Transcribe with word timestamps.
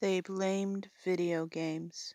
They 0.00 0.20
Blamed 0.20 0.90
Video 1.04 1.46
Games 1.46 2.14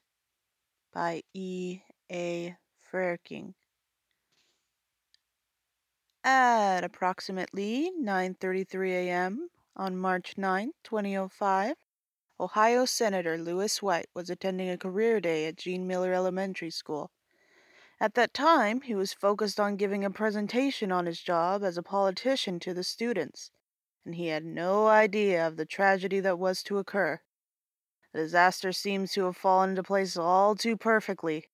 by 0.93 1.23
E. 1.33 1.81
A. 2.11 2.57
Frerking. 2.91 3.53
At 6.23 6.83
approximately 6.83 7.91
9:33 7.97 8.91
a.m. 8.91 9.49
on 9.75 9.95
March 9.95 10.37
9, 10.37 10.73
2005, 10.83 11.77
Ohio 12.39 12.85
Senator 12.85 13.37
Lewis 13.37 13.81
White 13.81 14.09
was 14.13 14.29
attending 14.29 14.69
a 14.69 14.77
career 14.77 15.21
day 15.21 15.45
at 15.45 15.55
Gene 15.55 15.87
Miller 15.87 16.13
Elementary 16.13 16.69
School. 16.69 17.11
At 17.99 18.13
that 18.15 18.33
time, 18.33 18.81
he 18.81 18.93
was 18.93 19.13
focused 19.13 19.59
on 19.59 19.77
giving 19.77 20.03
a 20.03 20.11
presentation 20.11 20.91
on 20.91 21.05
his 21.05 21.21
job 21.21 21.63
as 21.63 21.77
a 21.77 21.83
politician 21.83 22.59
to 22.59 22.73
the 22.73 22.83
students, 22.83 23.51
and 24.05 24.15
he 24.15 24.27
had 24.27 24.43
no 24.43 24.87
idea 24.87 25.47
of 25.47 25.55
the 25.55 25.65
tragedy 25.65 26.19
that 26.19 26.37
was 26.37 26.61
to 26.63 26.77
occur. 26.77 27.21
The 28.13 28.19
disaster 28.19 28.71
seems 28.71 29.11
to 29.13 29.25
have 29.25 29.37
fallen 29.37 29.71
into 29.71 29.83
place 29.83 30.17
all 30.17 30.55
too 30.55 30.75
perfectly. 30.75 31.49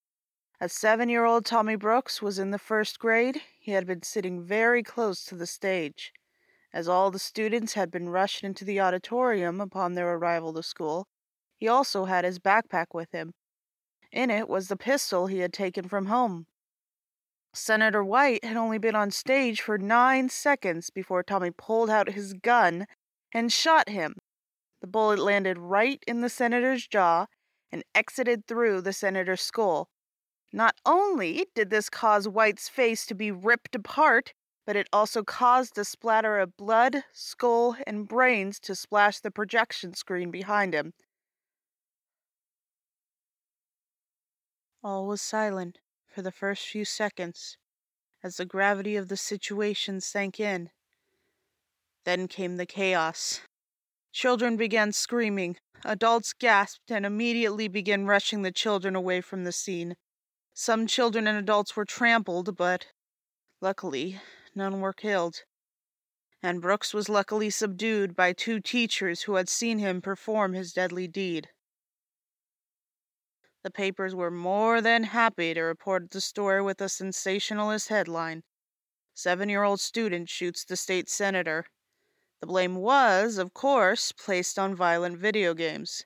As 0.60 0.72
seven 0.72 1.10
year 1.10 1.26
old 1.26 1.46
Tommy 1.46 1.76
Brooks 1.76 2.22
was 2.22 2.40
in 2.40 2.52
the 2.52 2.60
first 2.60 2.98
grade, 2.98 3.42
he 3.60 3.72
had 3.72 3.86
been 3.86 4.04
sitting 4.04 4.42
very 4.42 4.82
close 4.82 5.26
to 5.26 5.36
the 5.36 5.48
stage. 5.48 6.14
As 6.72 6.88
all 6.88 7.12
the 7.12 7.20
students 7.20 7.74
had 7.74 7.92
been 7.92 8.10
rushed 8.10 8.44
into 8.44 8.64
the 8.64 8.80
auditorium 8.80 9.60
upon 9.60 9.94
their 9.94 10.14
arrival 10.14 10.54
to 10.54 10.64
school, 10.64 11.08
he 11.58 11.68
also 11.68 12.06
had 12.06 12.24
his 12.24 12.40
backpack 12.40 12.88
with 12.94 13.12
him. 13.12 13.34
In 14.12 14.30
it 14.30 14.48
was 14.48 14.70
the 14.70 14.78
pistol 14.78 15.28
he 15.28 15.40
had 15.40 15.52
taken 15.52 15.90
from 15.90 16.06
home. 16.06 16.48
Senator 17.54 18.04
White 18.04 18.44
had 18.44 18.58
only 18.58 18.78
been 18.78 18.96
on 18.96 19.12
stage 19.12 19.62
for 19.62 19.78
nine 19.78 20.30
seconds 20.30 20.90
before 20.90 21.24
Tommy 21.24 21.52
pulled 21.52 21.90
out 21.90 22.14
his 22.14 22.34
gun 22.34 22.88
and 23.34 23.52
shot 23.52 23.90
him. 23.90 24.16
The 24.86 24.92
bullet 24.92 25.18
landed 25.18 25.58
right 25.58 26.00
in 26.06 26.22
the 26.22 26.30
senator's 26.30 26.86
jaw 26.86 27.26
and 27.72 27.84
exited 27.96 28.46
through 28.46 28.82
the 28.82 28.94
senator's 28.94 29.42
skull. 29.42 29.90
Not 30.54 30.76
only 30.86 31.48
did 31.56 31.72
this 31.72 31.90
cause 31.90 32.28
White's 32.28 32.70
face 32.70 33.08
to 33.08 33.16
be 33.16 33.32
ripped 33.32 33.74
apart, 33.74 34.36
but 34.64 34.76
it 34.76 34.88
also 34.94 35.24
caused 35.24 35.76
a 35.80 35.86
splatter 35.86 36.38
of 36.38 36.56
blood, 36.56 37.04
skull, 37.12 37.76
and 37.88 38.08
brains 38.08 38.60
to 38.60 38.76
splash 38.76 39.20
the 39.20 39.32
projection 39.32 39.96
screen 39.96 40.30
behind 40.30 40.76
him. 40.76 40.94
All 44.84 45.08
was 45.08 45.20
silent 45.20 45.80
for 46.06 46.22
the 46.22 46.32
first 46.32 46.68
few 46.68 46.86
seconds 46.86 47.58
as 48.22 48.38
the 48.38 48.46
gravity 48.46 48.96
of 48.96 49.08
the 49.08 49.18
situation 49.18 50.00
sank 50.00 50.40
in. 50.40 50.70
Then 52.04 52.28
came 52.28 52.58
the 52.58 52.68
chaos. 52.68 53.42
Children 54.16 54.56
began 54.56 54.94
screaming. 54.94 55.58
Adults 55.84 56.32
gasped 56.32 56.90
and 56.90 57.06
immediately 57.06 57.68
began 57.68 58.06
rushing 58.06 58.44
the 58.44 58.52
children 58.52 58.96
away 58.96 59.20
from 59.20 59.44
the 59.44 59.52
scene. 59.52 59.98
Some 60.54 60.88
children 60.88 61.28
and 61.28 61.38
adults 61.38 61.76
were 61.76 61.84
trampled, 61.84 62.56
but 62.56 62.88
luckily, 63.60 64.22
none 64.56 64.80
were 64.80 64.94
killed. 64.94 65.44
And 66.42 66.62
Brooks 66.62 66.94
was 66.94 67.10
luckily 67.10 67.50
subdued 67.50 68.16
by 68.16 68.32
two 68.32 68.62
teachers 68.62 69.24
who 69.24 69.36
had 69.36 69.50
seen 69.50 69.80
him 69.80 70.02
perform 70.02 70.54
his 70.54 70.72
deadly 70.72 71.10
deed. 71.10 71.50
The 73.64 73.72
papers 73.72 74.16
were 74.16 74.32
more 74.32 74.80
than 74.80 75.04
happy 75.04 75.54
to 75.54 75.62
report 75.62 76.12
the 76.12 76.22
story 76.22 76.62
with 76.62 76.80
a 76.80 76.88
sensationalist 76.88 77.90
headline 77.90 78.44
Seven 79.14 79.48
year 79.48 79.64
old 79.64 79.82
student 79.82 80.30
shoots 80.30 80.64
the 80.64 80.78
state 80.78 81.10
senator. 81.10 81.66
The 82.42 82.48
blame 82.48 82.76
was, 82.76 83.38
of 83.38 83.54
course, 83.54 84.12
placed 84.12 84.60
on 84.60 84.76
violent 84.76 85.18
video 85.18 85.54
games. 85.54 86.06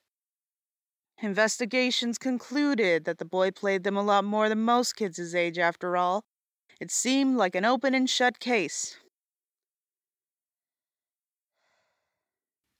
Investigations 1.22 2.18
concluded 2.18 3.04
that 3.06 3.18
the 3.18 3.26
boy 3.26 3.52
played 3.52 3.84
them 3.84 3.98
a 3.98 4.04
lot 4.04 4.24
more 4.24 4.48
than 4.48 4.62
most 4.62 4.96
kids 4.96 5.18
his 5.18 5.36
age, 5.36 5.58
after 5.58 5.98
all. 5.98 6.24
It 6.80 6.92
seemed 6.92 7.36
like 7.36 7.56
an 7.56 7.66
open 7.66 7.94
and 7.94 8.10
shut 8.10 8.40
case. 8.40 8.98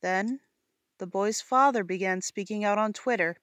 Then, 0.02 0.40
the 1.00 1.08
boy's 1.08 1.42
father 1.42 1.84
began 1.84 2.22
speaking 2.22 2.64
out 2.64 2.78
on 2.78 2.94
Twitter. 2.94 3.36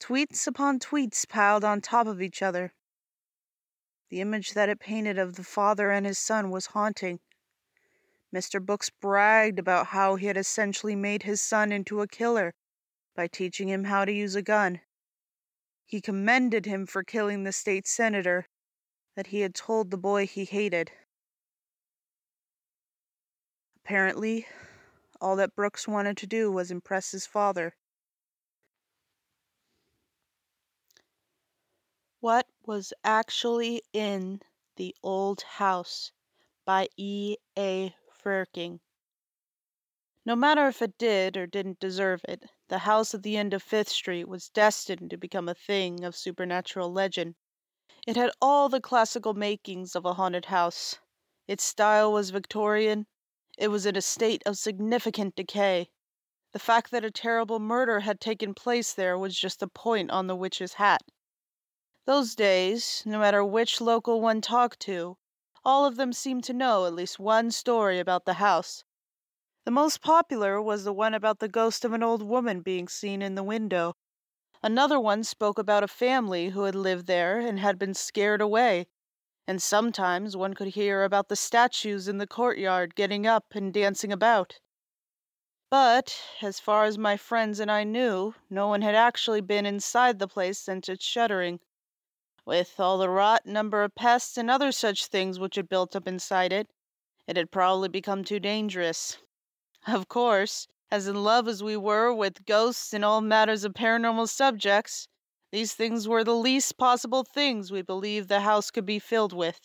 Tweets 0.00 0.46
upon 0.46 0.80
tweets 0.80 1.28
piled 1.28 1.64
on 1.64 1.80
top 1.80 2.08
of 2.08 2.20
each 2.20 2.42
other. 2.42 2.72
The 4.10 4.20
image 4.20 4.54
that 4.54 4.68
it 4.68 4.80
painted 4.80 5.18
of 5.18 5.36
the 5.36 5.44
father 5.44 5.90
and 5.90 6.06
his 6.06 6.18
son 6.18 6.50
was 6.50 6.66
haunting. 6.66 7.20
Mr. 8.34 8.64
Brooks 8.64 8.90
bragged 8.90 9.58
about 9.58 9.88
how 9.88 10.16
he 10.16 10.26
had 10.26 10.36
essentially 10.36 10.94
made 10.94 11.22
his 11.22 11.40
son 11.40 11.72
into 11.72 12.00
a 12.02 12.08
killer 12.08 12.52
by 13.16 13.26
teaching 13.26 13.68
him 13.68 13.84
how 13.84 14.04
to 14.04 14.12
use 14.12 14.34
a 14.34 14.42
gun. 14.42 14.80
He 15.86 16.00
commended 16.00 16.66
him 16.66 16.86
for 16.86 17.02
killing 17.02 17.44
the 17.44 17.52
state 17.52 17.86
senator 17.86 18.46
that 19.16 19.28
he 19.28 19.40
had 19.40 19.54
told 19.54 19.90
the 19.90 19.96
boy 19.96 20.26
he 20.26 20.44
hated. 20.44 20.92
Apparently, 23.76 24.46
all 25.20 25.34
that 25.36 25.56
Brooks 25.56 25.88
wanted 25.88 26.18
to 26.18 26.26
do 26.26 26.52
was 26.52 26.70
impress 26.70 27.10
his 27.12 27.26
father. 27.26 27.74
What 32.20 32.46
was 32.66 32.92
actually 33.02 33.82
in 33.92 34.42
the 34.76 34.94
old 35.02 35.42
house 35.42 36.12
by 36.66 36.88
E. 36.96 37.36
A. 37.56 37.94
Frerking. 38.22 38.80
No 40.24 40.36
matter 40.36 40.68
if 40.68 40.82
it 40.82 40.98
did 40.98 41.36
or 41.36 41.46
didn't 41.46 41.80
deserve 41.80 42.20
it, 42.28 42.44
the 42.68 42.80
house 42.80 43.14
at 43.14 43.22
the 43.22 43.36
end 43.36 43.54
of 43.54 43.62
Fifth 43.62 43.88
Street 43.88 44.28
was 44.28 44.50
destined 44.50 45.10
to 45.10 45.16
become 45.16 45.48
a 45.48 45.54
thing 45.54 46.04
of 46.04 46.16
supernatural 46.16 46.92
legend. 46.92 47.36
It 48.06 48.16
had 48.16 48.32
all 48.40 48.68
the 48.68 48.80
classical 48.80 49.34
makings 49.34 49.94
of 49.94 50.04
a 50.04 50.14
haunted 50.14 50.46
house. 50.46 50.98
Its 51.46 51.64
style 51.64 52.12
was 52.12 52.30
Victorian. 52.30 53.06
It 53.56 53.68
was 53.68 53.86
in 53.86 53.96
a 53.96 54.02
state 54.02 54.42
of 54.44 54.58
significant 54.58 55.34
decay. 55.34 55.88
The 56.52 56.58
fact 56.58 56.90
that 56.90 57.04
a 57.04 57.10
terrible 57.10 57.58
murder 57.58 58.00
had 58.00 58.20
taken 58.20 58.54
place 58.54 58.92
there 58.92 59.16
was 59.16 59.38
just 59.38 59.62
a 59.62 59.68
point 59.68 60.10
on 60.10 60.26
the 60.26 60.36
witch's 60.36 60.74
hat. 60.74 61.02
Those 62.04 62.34
days, 62.34 63.02
no 63.06 63.18
matter 63.18 63.44
which 63.44 63.80
local 63.80 64.20
one 64.20 64.40
talked 64.40 64.80
to, 64.80 65.18
all 65.68 65.84
of 65.84 65.96
them 65.96 66.14
seemed 66.14 66.42
to 66.42 66.54
know 66.54 66.86
at 66.86 66.94
least 66.94 67.18
one 67.18 67.50
story 67.50 67.98
about 67.98 68.24
the 68.24 68.40
house. 68.40 68.84
The 69.66 69.70
most 69.70 70.00
popular 70.00 70.62
was 70.62 70.84
the 70.84 70.94
one 70.94 71.12
about 71.12 71.40
the 71.40 71.48
ghost 71.48 71.84
of 71.84 71.92
an 71.92 72.02
old 72.02 72.22
woman 72.22 72.62
being 72.62 72.88
seen 72.88 73.20
in 73.20 73.34
the 73.34 73.42
window. 73.42 73.94
Another 74.62 74.98
one 74.98 75.24
spoke 75.24 75.58
about 75.58 75.84
a 75.84 75.88
family 75.88 76.48
who 76.48 76.62
had 76.62 76.74
lived 76.74 77.06
there 77.06 77.38
and 77.38 77.60
had 77.60 77.78
been 77.78 77.92
scared 77.92 78.40
away. 78.40 78.86
And 79.46 79.60
sometimes 79.60 80.38
one 80.38 80.54
could 80.54 80.68
hear 80.68 81.04
about 81.04 81.28
the 81.28 81.36
statues 81.36 82.08
in 82.08 82.16
the 82.16 82.26
courtyard 82.26 82.94
getting 82.94 83.26
up 83.26 83.54
and 83.54 83.70
dancing 83.70 84.10
about. 84.10 84.60
But, 85.70 86.18
as 86.40 86.58
far 86.60 86.84
as 86.84 86.96
my 86.96 87.18
friends 87.18 87.60
and 87.60 87.70
I 87.70 87.84
knew, 87.84 88.34
no 88.48 88.68
one 88.68 88.80
had 88.80 88.94
actually 88.94 89.42
been 89.42 89.66
inside 89.66 90.18
the 90.18 90.28
place 90.28 90.58
since 90.58 90.88
its 90.88 91.04
shuttering. 91.04 91.60
With 92.48 92.80
all 92.80 92.96
the 92.96 93.10
rot, 93.10 93.44
number 93.44 93.82
of 93.82 93.94
pests, 93.94 94.38
and 94.38 94.50
other 94.50 94.72
such 94.72 95.04
things 95.04 95.38
which 95.38 95.56
had 95.56 95.68
built 95.68 95.94
up 95.94 96.08
inside 96.08 96.50
it, 96.50 96.70
it 97.26 97.36
had 97.36 97.50
probably 97.50 97.90
become 97.90 98.24
too 98.24 98.40
dangerous. 98.40 99.18
Of 99.86 100.08
course, 100.08 100.66
as 100.90 101.06
in 101.06 101.22
love 101.22 101.46
as 101.46 101.62
we 101.62 101.76
were 101.76 102.10
with 102.10 102.46
ghosts 102.46 102.94
and 102.94 103.04
all 103.04 103.20
matters 103.20 103.64
of 103.64 103.74
paranormal 103.74 104.30
subjects, 104.30 105.08
these 105.52 105.74
things 105.74 106.08
were 106.08 106.24
the 106.24 106.34
least 106.34 106.78
possible 106.78 107.22
things 107.22 107.70
we 107.70 107.82
believed 107.82 108.30
the 108.30 108.40
house 108.40 108.70
could 108.70 108.86
be 108.86 108.98
filled 108.98 109.34
with. 109.34 109.60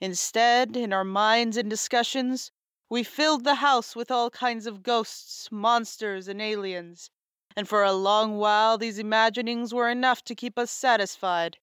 Instead, 0.00 0.76
in 0.76 0.92
our 0.92 1.04
minds 1.04 1.56
and 1.56 1.70
discussions, 1.70 2.50
we 2.90 3.04
filled 3.04 3.44
the 3.44 3.62
house 3.62 3.94
with 3.94 4.10
all 4.10 4.28
kinds 4.28 4.66
of 4.66 4.82
ghosts, 4.82 5.52
monsters, 5.52 6.26
and 6.26 6.42
aliens, 6.42 7.10
and 7.54 7.68
for 7.68 7.84
a 7.84 7.92
long 7.92 8.38
while 8.38 8.76
these 8.76 8.98
imaginings 8.98 9.72
were 9.72 9.88
enough 9.88 10.24
to 10.24 10.34
keep 10.34 10.58
us 10.58 10.72
satisfied. 10.72 11.58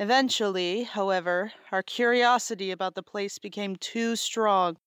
Eventually, 0.00 0.84
however, 0.84 1.52
our 1.70 1.82
curiosity 1.82 2.70
about 2.70 2.94
the 2.94 3.02
place 3.02 3.38
became 3.38 3.76
too 3.76 4.16
strong. 4.16 4.78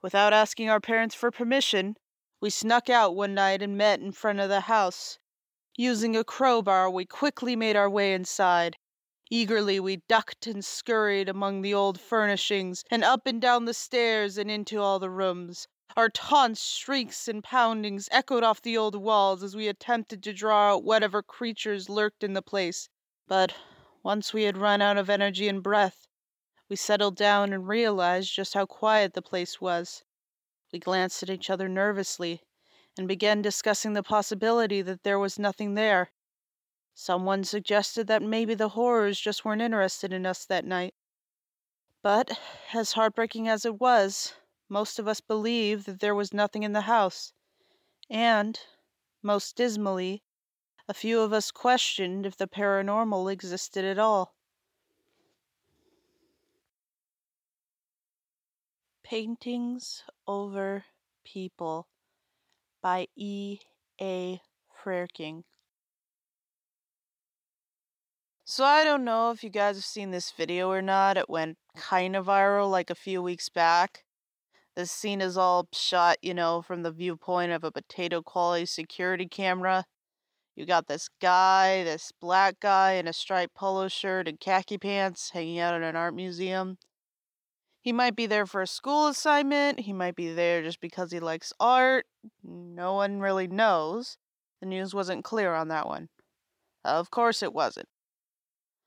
Without 0.00 0.32
asking 0.32 0.70
our 0.70 0.80
parents 0.80 1.14
for 1.14 1.30
permission, 1.30 1.98
we 2.40 2.48
snuck 2.48 2.88
out 2.88 3.14
one 3.14 3.34
night 3.34 3.60
and 3.60 3.76
met 3.76 4.00
in 4.00 4.10
front 4.10 4.40
of 4.40 4.48
the 4.48 4.62
house. 4.62 5.18
Using 5.76 6.16
a 6.16 6.24
crowbar, 6.24 6.88
we 6.88 7.04
quickly 7.04 7.56
made 7.56 7.76
our 7.76 7.90
way 7.90 8.14
inside. 8.14 8.78
Eagerly, 9.28 9.78
we 9.80 9.96
ducked 10.08 10.46
and 10.46 10.64
scurried 10.64 11.28
among 11.28 11.60
the 11.60 11.74
old 11.74 12.00
furnishings, 12.00 12.84
and 12.90 13.04
up 13.04 13.26
and 13.26 13.42
down 13.42 13.66
the 13.66 13.74
stairs 13.74 14.38
and 14.38 14.50
into 14.50 14.80
all 14.80 14.98
the 14.98 15.10
rooms. 15.10 15.68
Our 15.94 16.08
taunts, 16.08 16.64
shrieks, 16.64 17.28
and 17.28 17.44
poundings 17.44 18.08
echoed 18.10 18.44
off 18.44 18.62
the 18.62 18.78
old 18.78 18.94
walls 18.94 19.42
as 19.42 19.54
we 19.54 19.68
attempted 19.68 20.22
to 20.22 20.32
draw 20.32 20.72
out 20.72 20.84
whatever 20.84 21.22
creatures 21.22 21.90
lurked 21.90 22.24
in 22.24 22.32
the 22.32 22.40
place. 22.40 22.88
But 23.26 23.54
once 24.08 24.32
we 24.32 24.44
had 24.44 24.56
run 24.56 24.80
out 24.80 24.96
of 24.96 25.10
energy 25.10 25.48
and 25.48 25.62
breath, 25.62 26.06
we 26.70 26.74
settled 26.74 27.14
down 27.14 27.52
and 27.52 27.68
realized 27.68 28.34
just 28.34 28.54
how 28.54 28.64
quiet 28.64 29.12
the 29.12 29.20
place 29.20 29.60
was. 29.60 30.02
We 30.72 30.78
glanced 30.78 31.22
at 31.22 31.28
each 31.28 31.50
other 31.50 31.68
nervously, 31.68 32.40
and 32.96 33.06
began 33.06 33.42
discussing 33.42 33.92
the 33.92 34.02
possibility 34.02 34.80
that 34.80 35.02
there 35.02 35.18
was 35.18 35.38
nothing 35.38 35.74
there. 35.74 36.10
Someone 36.94 37.44
suggested 37.44 38.06
that 38.06 38.22
maybe 38.22 38.54
the 38.54 38.70
horrors 38.70 39.20
just 39.20 39.44
weren't 39.44 39.60
interested 39.60 40.10
in 40.10 40.24
us 40.24 40.46
that 40.46 40.64
night. 40.64 40.94
But, 42.02 42.30
as 42.72 42.92
heartbreaking 42.92 43.46
as 43.46 43.66
it 43.66 43.78
was, 43.78 44.32
most 44.70 44.98
of 44.98 45.06
us 45.06 45.20
believed 45.20 45.84
that 45.84 46.00
there 46.00 46.14
was 46.14 46.32
nothing 46.32 46.62
in 46.62 46.72
the 46.72 46.88
house. 46.88 47.34
And, 48.08 48.58
most 49.22 49.54
dismally, 49.54 50.22
a 50.88 50.94
few 50.94 51.20
of 51.20 51.32
us 51.32 51.50
questioned 51.50 52.24
if 52.24 52.36
the 52.36 52.48
paranormal 52.48 53.30
existed 53.30 53.84
at 53.84 53.98
all. 53.98 54.34
Paintings 59.04 60.04
over 60.26 60.84
People 61.24 61.88
by 62.82 63.06
E. 63.16 63.58
A. 64.00 64.40
Frerking. 64.82 65.42
So 68.46 68.64
I 68.64 68.82
don't 68.82 69.04
know 69.04 69.30
if 69.30 69.44
you 69.44 69.50
guys 69.50 69.76
have 69.76 69.84
seen 69.84 70.10
this 70.10 70.30
video 70.30 70.70
or 70.70 70.80
not. 70.80 71.18
It 71.18 71.28
went 71.28 71.58
kind 71.76 72.16
of 72.16 72.26
viral 72.26 72.70
like 72.70 72.88
a 72.88 72.94
few 72.94 73.22
weeks 73.22 73.50
back. 73.50 74.04
This 74.74 74.90
scene 74.90 75.20
is 75.20 75.36
all 75.36 75.68
shot, 75.74 76.16
you 76.22 76.32
know, 76.32 76.62
from 76.62 76.82
the 76.82 76.92
viewpoint 76.92 77.52
of 77.52 77.62
a 77.64 77.72
potato 77.72 78.22
quality 78.22 78.64
security 78.64 79.26
camera. 79.26 79.84
You 80.58 80.66
got 80.66 80.88
this 80.88 81.08
guy, 81.20 81.84
this 81.84 82.10
black 82.20 82.58
guy 82.58 82.94
in 82.94 83.06
a 83.06 83.12
striped 83.12 83.54
polo 83.54 83.86
shirt 83.86 84.26
and 84.26 84.40
khaki 84.40 84.76
pants 84.76 85.30
hanging 85.30 85.60
out 85.60 85.72
at 85.72 85.84
an 85.84 85.94
art 85.94 86.16
museum. 86.16 86.78
He 87.80 87.92
might 87.92 88.16
be 88.16 88.26
there 88.26 88.44
for 88.44 88.60
a 88.60 88.66
school 88.66 89.06
assignment, 89.06 89.78
he 89.78 89.92
might 89.92 90.16
be 90.16 90.32
there 90.32 90.60
just 90.64 90.80
because 90.80 91.12
he 91.12 91.20
likes 91.20 91.52
art. 91.60 92.06
No 92.42 92.94
one 92.94 93.20
really 93.20 93.46
knows. 93.46 94.16
The 94.58 94.66
news 94.66 94.92
wasn't 94.92 95.22
clear 95.22 95.54
on 95.54 95.68
that 95.68 95.86
one. 95.86 96.08
Of 96.84 97.08
course 97.12 97.40
it 97.40 97.54
wasn't. 97.54 97.88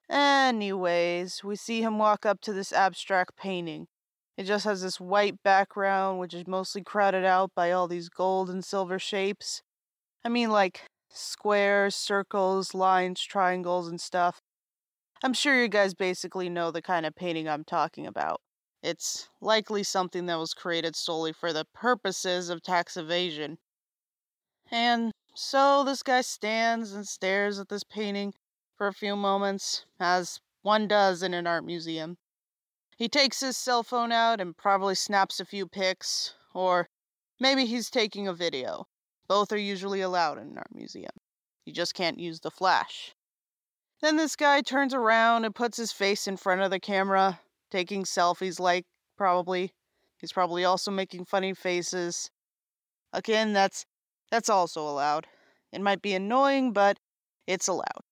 Anyways, 0.09 1.41
we 1.41 1.55
see 1.55 1.81
him 1.81 1.97
walk 1.97 2.25
up 2.25 2.41
to 2.41 2.51
this 2.51 2.73
abstract 2.73 3.37
painting. 3.37 3.87
It 4.35 4.43
just 4.43 4.65
has 4.65 4.81
this 4.81 4.99
white 4.99 5.41
background, 5.41 6.19
which 6.19 6.33
is 6.33 6.45
mostly 6.45 6.83
crowded 6.83 7.23
out 7.23 7.51
by 7.55 7.71
all 7.71 7.87
these 7.87 8.09
gold 8.09 8.49
and 8.49 8.61
silver 8.61 8.99
shapes. 8.99 9.61
I 10.25 10.27
mean, 10.27 10.51
like 10.51 10.81
squares, 11.13 11.95
circles, 11.95 12.73
lines, 12.73 13.21
triangles, 13.21 13.87
and 13.87 13.99
stuff. 13.99 14.41
I'm 15.23 15.33
sure 15.33 15.61
you 15.61 15.67
guys 15.67 15.93
basically 15.93 16.49
know 16.49 16.71
the 16.71 16.81
kind 16.81 17.05
of 17.05 17.15
painting 17.15 17.47
I'm 17.47 17.63
talking 17.63 18.07
about. 18.07 18.41
It's 18.81 19.29
likely 19.39 19.83
something 19.83 20.25
that 20.25 20.39
was 20.39 20.55
created 20.55 20.95
solely 20.95 21.33
for 21.33 21.53
the 21.53 21.65
purposes 21.73 22.49
of 22.49 22.63
tax 22.63 22.97
evasion. 22.97 23.59
And 24.71 25.11
so 25.35 25.83
this 25.83 26.01
guy 26.01 26.21
stands 26.21 26.93
and 26.93 27.07
stares 27.07 27.59
at 27.59 27.69
this 27.69 27.83
painting 27.83 28.33
for 28.77 28.87
a 28.87 28.93
few 28.93 29.15
moments, 29.15 29.85
as 29.99 30.39
one 30.63 30.87
does 30.87 31.21
in 31.21 31.33
an 31.35 31.45
art 31.45 31.63
museum. 31.63 32.17
He 32.97 33.07
takes 33.07 33.41
his 33.41 33.57
cell 33.57 33.83
phone 33.83 34.11
out 34.11 34.41
and 34.41 34.57
probably 34.57 34.95
snaps 34.95 35.39
a 35.39 35.45
few 35.45 35.67
pics, 35.67 36.33
or 36.53 36.87
maybe 37.39 37.65
he's 37.65 37.89
taking 37.89 38.27
a 38.27 38.33
video. 38.33 38.87
Both 39.31 39.53
are 39.53 39.57
usually 39.57 40.01
allowed 40.01 40.39
in 40.39 40.49
an 40.49 40.57
art 40.57 40.75
museum. 40.75 41.13
You 41.65 41.71
just 41.71 41.93
can't 41.93 42.19
use 42.19 42.41
the 42.41 42.51
flash. 42.51 43.15
Then 44.01 44.17
this 44.17 44.35
guy 44.35 44.59
turns 44.59 44.93
around 44.93 45.45
and 45.45 45.55
puts 45.55 45.77
his 45.77 45.93
face 45.93 46.27
in 46.27 46.35
front 46.35 46.59
of 46.59 46.69
the 46.69 46.81
camera, 46.81 47.39
taking 47.69 48.03
selfies, 48.03 48.59
like, 48.59 48.83
probably. 49.17 49.71
He's 50.17 50.33
probably 50.33 50.65
also 50.65 50.91
making 50.91 51.23
funny 51.23 51.53
faces. 51.53 52.29
Again, 53.13 53.53
that's 53.53 53.85
that's 54.29 54.49
also 54.49 54.81
allowed. 54.81 55.27
It 55.71 55.79
might 55.79 56.01
be 56.01 56.13
annoying, 56.13 56.73
but 56.73 56.99
it's 57.47 57.69
allowed. 57.69 58.03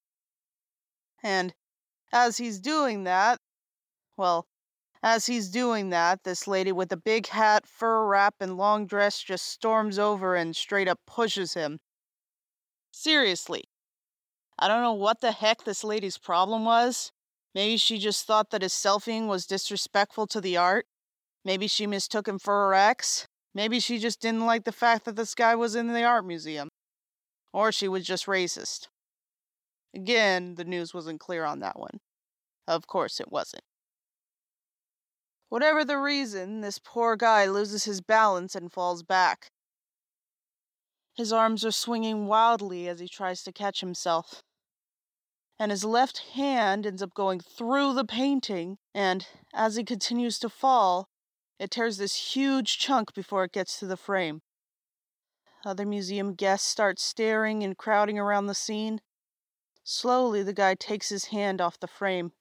And 1.22 1.54
as 2.14 2.38
he's 2.38 2.62
doing 2.62 3.04
that, 3.04 3.40
well, 4.16 4.48
as 5.02 5.28
he's 5.28 5.50
doing 5.50 5.90
that, 5.90 6.24
this 6.24 6.48
lady 6.48 6.72
with 6.72 6.92
a 6.92 6.98
big 6.98 7.28
hat, 7.28 7.66
fur 7.66 8.06
wrap, 8.06 8.36
and 8.40 8.58
long 8.58 8.86
dress 8.86 9.22
just 9.22 9.48
storms 9.48 9.98
over 9.98 10.36
and 10.36 10.56
straight 10.56 10.88
up 10.88 11.00
pushes 11.08 11.54
him. 11.54 11.80
Seriously. 12.92 13.64
I 14.58 14.68
don't 14.68 14.82
know 14.82 14.94
what 14.94 15.22
the 15.22 15.32
heck 15.32 15.64
this 15.64 15.84
lady's 15.84 16.18
problem 16.18 16.66
was. 16.66 17.12
Maybe 17.56 17.78
she 17.78 17.98
just 17.98 18.28
thought 18.28 18.52
that 18.52 18.62
his 18.62 18.74
selfieing 18.74 19.28
was 19.28 19.46
disrespectful 19.46 20.28
to 20.28 20.42
the 20.42 20.58
art. 20.58 20.86
Maybe 21.46 21.68
she 21.68 21.88
mistook 21.88 22.28
him 22.28 22.38
for 22.38 22.68
her 22.68 22.74
ex. 22.74 23.26
Maybe 23.56 23.80
she 23.80 23.98
just 23.98 24.22
didn't 24.22 24.46
like 24.46 24.66
the 24.66 24.72
fact 24.72 25.06
that 25.06 25.16
this 25.16 25.34
guy 25.34 25.56
was 25.56 25.76
in 25.76 25.88
the 25.88 26.04
art 26.04 26.26
museum. 26.26 26.68
Or 27.54 27.72
she 27.72 27.88
was 27.88 28.06
just 28.06 28.26
racist. 28.26 28.90
Again, 29.96 30.56
the 30.56 30.66
news 30.66 30.94
wasn't 30.94 31.20
clear 31.20 31.46
on 31.46 31.60
that 31.60 31.80
one. 31.80 32.00
Of 32.68 32.86
course 32.86 33.20
it 33.20 33.32
wasn't. 33.32 33.64
Whatever 35.50 35.84
the 35.84 35.98
reason, 35.98 36.62
this 36.62 36.80
poor 36.80 37.16
guy 37.16 37.46
loses 37.46 37.84
his 37.86 38.02
balance 38.02 38.56
and 38.56 38.72
falls 38.72 39.04
back. 39.04 39.52
His 41.16 41.34
arms 41.34 41.66
are 41.66 41.72
swinging 41.72 42.28
wildly 42.28 42.88
as 42.88 43.00
he 43.00 43.08
tries 43.08 43.44
to 43.44 43.52
catch 43.52 43.82
himself. 43.82 44.44
And 45.60 45.72
his 45.72 45.84
left 45.84 46.20
hand 46.34 46.86
ends 46.86 47.02
up 47.02 47.14
going 47.14 47.42
through 47.42 47.94
the 47.94 48.06
painting, 48.06 48.78
and 48.94 49.28
as 49.54 49.76
he 49.76 49.84
continues 49.84 50.40
to 50.40 50.50
fall, 50.50 51.10
it 51.60 51.72
tears 51.72 51.98
this 51.98 52.36
huge 52.36 52.78
chunk 52.78 53.14
before 53.14 53.44
it 53.44 53.52
gets 53.52 53.78
to 53.80 53.86
the 53.86 53.98
frame. 53.98 54.42
Other 55.66 55.86
museum 55.86 56.36
guests 56.36 56.70
start 56.70 57.00
staring 57.00 57.64
and 57.64 57.78
crowding 57.78 58.18
around 58.18 58.46
the 58.46 58.56
scene. 58.56 59.02
Slowly, 59.84 60.44
the 60.44 60.54
guy 60.54 60.76
takes 60.76 61.10
his 61.10 61.26
hand 61.26 61.60
off 61.60 61.80
the 61.80 61.88
frame. 61.88 62.32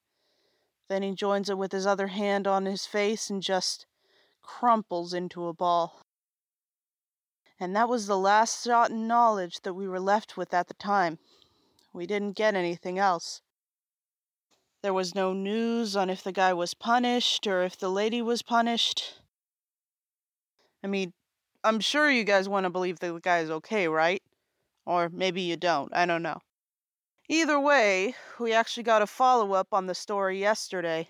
Then 0.88 1.02
he 1.02 1.12
joins 1.12 1.50
it 1.50 1.58
with 1.58 1.73
his 1.73 1.87
other 1.87 2.08
hand 2.08 2.46
on 2.46 2.64
his 2.64 2.87
face 2.87 3.29
and 3.31 3.43
just 3.43 3.87
crumples 4.43 5.12
into 5.12 5.46
a 5.46 5.52
ball. 5.52 6.02
And 7.61 7.75
that 7.76 7.88
was 7.88 8.06
the 8.06 8.19
last 8.19 8.64
shot 8.64 8.90
in 8.90 9.06
knowledge 9.06 9.61
that 9.62 9.75
we 9.75 9.88
were 9.88 10.00
left 10.00 10.37
with 10.37 10.55
at 10.55 10.69
the 10.69 10.75
time. 10.75 11.19
We 11.93 12.06
didn't 12.06 12.37
get 12.37 12.55
anything 12.55 12.99
else. 12.99 13.43
There 14.82 14.94
was 14.94 15.14
no 15.14 15.32
news 15.32 15.96
on 15.96 16.08
if 16.08 16.23
the 16.23 16.32
guy 16.32 16.52
was 16.52 16.73
punished 16.73 17.46
or 17.46 17.64
if 17.64 17.76
the 17.76 17.90
lady 17.90 18.23
was 18.23 18.43
punished. 18.43 19.20
I 20.85 20.87
mean, 20.87 21.12
I'm 21.64 21.81
sure 21.81 22.11
you 22.11 22.23
guys 22.23 22.49
want 22.49 22.64
to 22.64 22.70
believe 22.70 23.00
the 23.00 23.19
guy 23.20 23.40
is 23.40 23.50
okay, 23.50 23.88
right? 23.88 24.23
Or 24.87 25.08
maybe 25.08 25.43
you 25.43 25.56
don't. 25.56 25.92
I 25.92 26.07
don't 26.07 26.23
know. 26.23 26.38
Either 27.28 27.61
way, 27.61 28.14
we 28.40 28.54
actually 28.54 28.82
got 28.82 29.02
a 29.02 29.06
follow 29.06 29.52
up 29.52 29.68
on 29.73 29.87
the 29.87 29.94
story 29.94 30.40
yesterday. 30.40 31.08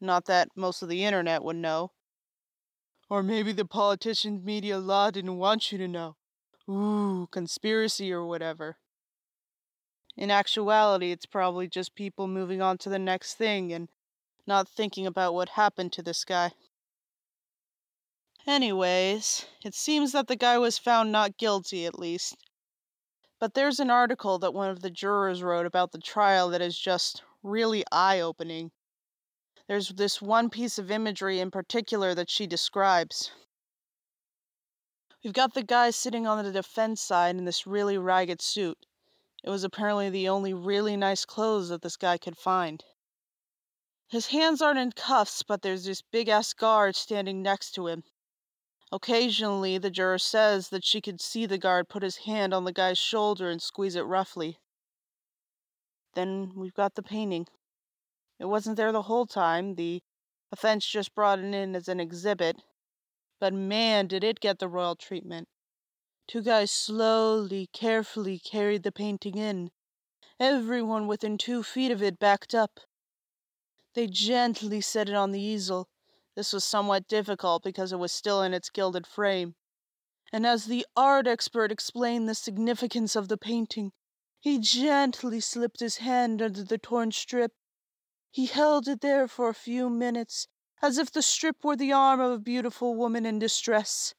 Not 0.00 0.24
that 0.24 0.48
most 0.56 0.82
of 0.82 0.88
the 0.88 1.04
internet 1.04 1.44
would 1.44 1.56
know. 1.56 1.92
Or 3.10 3.22
maybe 3.22 3.52
the 3.52 3.66
politicians 3.66 4.42
media 4.42 4.78
law 4.78 5.10
didn't 5.10 5.36
want 5.36 5.70
you 5.70 5.76
to 5.78 5.86
know. 5.86 6.16
Ooh, 6.68 7.28
conspiracy 7.30 8.10
or 8.10 8.24
whatever. 8.24 8.78
In 10.16 10.30
actuality, 10.30 11.10
it's 11.10 11.26
probably 11.26 11.68
just 11.68 11.94
people 11.94 12.26
moving 12.26 12.62
on 12.62 12.78
to 12.78 12.88
the 12.88 12.98
next 12.98 13.34
thing 13.34 13.72
and 13.72 13.88
not 14.46 14.68
thinking 14.68 15.06
about 15.06 15.34
what 15.34 15.50
happened 15.50 15.92
to 15.92 16.02
this 16.02 16.24
guy. 16.24 16.52
Anyways, 18.46 19.46
it 19.64 19.74
seems 19.74 20.12
that 20.12 20.26
the 20.26 20.36
guy 20.36 20.58
was 20.58 20.78
found 20.78 21.12
not 21.12 21.36
guilty, 21.36 21.86
at 21.86 21.98
least, 21.98 22.36
but 23.42 23.54
there's 23.54 23.80
an 23.80 23.90
article 23.90 24.38
that 24.38 24.54
one 24.54 24.70
of 24.70 24.82
the 24.82 24.90
jurors 24.90 25.42
wrote 25.42 25.66
about 25.66 25.90
the 25.90 25.98
trial 25.98 26.50
that 26.50 26.60
is 26.60 26.78
just 26.78 27.24
really 27.42 27.82
eye 27.90 28.20
opening. 28.20 28.70
There's 29.66 29.88
this 29.88 30.22
one 30.22 30.48
piece 30.48 30.78
of 30.78 30.92
imagery 30.92 31.40
in 31.40 31.50
particular 31.50 32.14
that 32.14 32.30
she 32.30 32.46
describes. 32.46 33.32
We've 35.24 35.32
got 35.32 35.54
the 35.54 35.64
guy 35.64 35.90
sitting 35.90 36.24
on 36.24 36.44
the 36.44 36.52
defense 36.52 37.02
side 37.02 37.34
in 37.34 37.44
this 37.44 37.66
really 37.66 37.98
ragged 37.98 38.40
suit. 38.40 38.78
It 39.42 39.50
was 39.50 39.64
apparently 39.64 40.08
the 40.08 40.28
only 40.28 40.54
really 40.54 40.96
nice 40.96 41.24
clothes 41.24 41.70
that 41.70 41.82
this 41.82 41.96
guy 41.96 42.18
could 42.18 42.38
find. 42.38 42.84
His 44.06 44.26
hands 44.26 44.62
aren't 44.62 44.78
in 44.78 44.92
cuffs, 44.92 45.42
but 45.42 45.62
there's 45.62 45.84
this 45.84 46.00
big 46.00 46.28
ass 46.28 46.52
guard 46.52 46.94
standing 46.94 47.42
next 47.42 47.72
to 47.72 47.88
him. 47.88 48.04
Occasionally, 48.92 49.78
the 49.78 49.90
juror 49.90 50.18
says 50.18 50.68
that 50.68 50.84
she 50.84 51.00
could 51.00 51.18
see 51.18 51.46
the 51.46 51.56
guard 51.56 51.88
put 51.88 52.02
his 52.02 52.18
hand 52.18 52.52
on 52.52 52.64
the 52.64 52.74
guy's 52.74 52.98
shoulder 52.98 53.48
and 53.48 53.62
squeeze 53.62 53.96
it 53.96 54.02
roughly. 54.02 54.58
Then 56.14 56.52
we've 56.54 56.74
got 56.74 56.94
the 56.94 57.02
painting. 57.02 57.46
It 58.38 58.44
wasn't 58.44 58.76
there 58.76 58.92
the 58.92 59.02
whole 59.02 59.24
time, 59.24 59.76
the 59.76 60.02
offense 60.52 60.84
just 60.84 61.14
brought 61.14 61.38
it 61.38 61.54
in 61.54 61.74
as 61.74 61.88
an 61.88 62.00
exhibit. 62.00 62.62
But 63.40 63.54
man, 63.54 64.08
did 64.08 64.22
it 64.22 64.40
get 64.40 64.58
the 64.58 64.68
royal 64.68 64.94
treatment. 64.94 65.48
Two 66.28 66.42
guys 66.42 66.70
slowly, 66.70 67.70
carefully 67.72 68.38
carried 68.38 68.82
the 68.82 68.92
painting 68.92 69.38
in, 69.38 69.70
everyone 70.38 71.06
within 71.06 71.38
two 71.38 71.62
feet 71.62 71.90
of 71.90 72.02
it 72.02 72.18
backed 72.18 72.54
up. 72.54 72.80
They 73.94 74.06
gently 74.06 74.82
set 74.82 75.08
it 75.08 75.14
on 75.14 75.32
the 75.32 75.40
easel, 75.40 75.88
this 76.34 76.52
was 76.52 76.64
somewhat 76.64 77.08
difficult 77.08 77.62
because 77.62 77.92
it 77.92 77.98
was 77.98 78.12
still 78.12 78.42
in 78.42 78.54
its 78.54 78.70
gilded 78.70 79.06
frame. 79.06 79.54
and 80.32 80.46
as 80.46 80.64
the 80.64 80.86
art 80.96 81.26
expert 81.26 81.70
explained 81.70 82.28
the 82.28 82.34
significance 82.34 83.14
of 83.14 83.28
the 83.28 83.36
painting, 83.36 83.92
he 84.40 84.58
gently 84.58 85.40
slipped 85.40 85.80
his 85.80 85.98
hand 85.98 86.40
under 86.40 86.64
the 86.64 86.78
torn 86.78 87.12
strip. 87.12 87.52
He 88.30 88.46
held 88.46 88.88
it 88.88 89.02
there 89.02 89.28
for 89.28 89.48
a 89.48 89.54
few 89.54 89.90
minutes, 89.90 90.48
as 90.80 90.96
if 90.98 91.12
the 91.12 91.22
strip 91.22 91.62
were 91.62 91.76
the 91.76 91.92
arm 91.92 92.18
of 92.18 92.32
a 92.32 92.38
beautiful 92.38 92.94
woman 92.96 93.26
in 93.26 93.38
distress, 93.38 94.14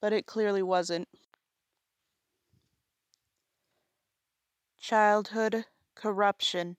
but 0.00 0.12
it 0.12 0.26
clearly 0.26 0.62
wasn't. 0.62 1.08
Childhood 4.80 5.64
Corruption 5.94 6.76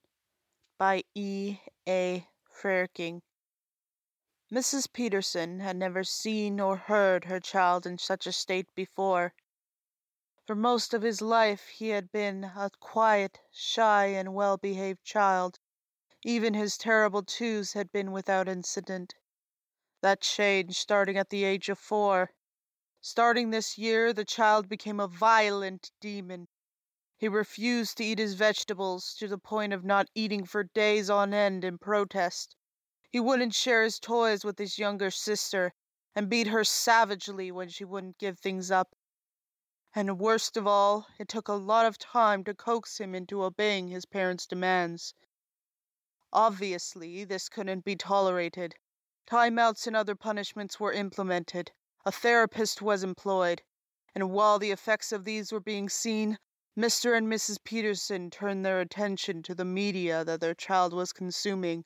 by 0.77 1.03
E. 1.15 1.58
A. 1.88 2.27
Frerking. 2.53 3.22
Mrs. 4.55 4.89
Peterson 4.93 5.59
had 5.59 5.75
never 5.75 6.05
seen 6.05 6.62
or 6.62 6.77
heard 6.77 7.25
her 7.25 7.41
child 7.41 7.85
in 7.85 7.97
such 7.97 8.25
a 8.25 8.31
state 8.31 8.74
before. 8.74 9.33
For 10.45 10.55
most 10.55 10.93
of 10.93 11.01
his 11.01 11.21
life 11.21 11.67
he 11.67 11.89
had 11.89 12.09
been 12.09 12.45
a 12.45 12.71
quiet, 12.79 13.41
shy, 13.51 14.05
and 14.05 14.33
well 14.33 14.55
behaved 14.55 15.03
child. 15.03 15.59
Even 16.24 16.53
his 16.53 16.77
terrible 16.77 17.21
twos 17.21 17.74
had 17.74 17.91
been 17.91 18.13
without 18.13 18.47
incident. 18.47 19.15
That 20.00 20.21
changed 20.21 20.77
starting 20.77 21.17
at 21.17 21.31
the 21.31 21.43
age 21.43 21.67
of 21.67 21.77
four. 21.77 22.31
Starting 23.01 23.50
this 23.50 23.77
year, 23.77 24.13
the 24.13 24.24
child 24.24 24.69
became 24.69 25.01
a 25.01 25.07
violent 25.09 25.91
demon. 26.00 26.47
He 27.17 27.27
refused 27.27 27.97
to 27.97 28.05
eat 28.05 28.19
his 28.19 28.35
vegetables 28.35 29.15
to 29.15 29.27
the 29.27 29.38
point 29.38 29.74
of 29.74 29.83
not 29.83 30.07
eating 30.15 30.45
for 30.45 30.63
days 30.63 31.09
on 31.09 31.33
end 31.33 31.65
in 31.65 31.77
protest. 31.77 32.55
He 33.15 33.22
wouldn't 33.22 33.55
share 33.55 33.81
his 33.81 33.98
toys 33.98 34.43
with 34.43 34.60
his 34.60 34.77
younger 34.77 35.10
sister 35.10 35.74
and 36.15 36.29
beat 36.29 36.48
her 36.48 36.65
savagely 36.65 37.50
when 37.50 37.69
she 37.69 37.86
wouldn't 37.86 38.17
give 38.17 38.39
things 38.39 38.69
up. 38.69 38.93
And 39.93 40.19
worst 40.19 40.57
of 40.57 40.67
all, 40.67 41.07
it 41.17 41.29
took 41.29 41.48
a 41.48 41.53
lot 41.53 41.86
of 41.86 41.98
time 41.98 42.43
to 42.43 42.53
coax 42.53 43.00
him 43.00 43.15
into 43.15 43.41
obeying 43.41 43.88
his 43.88 44.03
parents' 44.03 44.45
demands. 44.45 45.13
Obviously, 46.34 47.24
this 47.24 47.48
couldn't 47.48 47.86
be 47.86 47.95
tolerated. 47.95 48.75
Timeouts 49.25 49.88
and 49.88 49.95
other 49.95 50.15
punishments 50.15 50.77
were 50.77 50.91
implemented. 50.91 51.72
A 52.05 52.12
therapist 52.12 52.81
was 52.81 53.01
employed. 53.01 53.62
And 54.13 54.29
while 54.31 54.60
the 54.60 54.72
effects 54.72 55.13
of 55.13 55.24
these 55.24 55.53
were 55.53 55.62
being 55.62 55.88
seen, 55.88 56.38
Mr. 56.77 57.17
and 57.17 57.31
Mrs. 57.31 57.63
Peterson 57.63 58.29
turned 58.29 58.65
their 58.65 58.81
attention 58.81 59.41
to 59.43 59.55
the 59.55 59.63
media 59.63 60.25
that 60.25 60.41
their 60.41 60.53
child 60.53 60.91
was 60.91 61.13
consuming. 61.13 61.86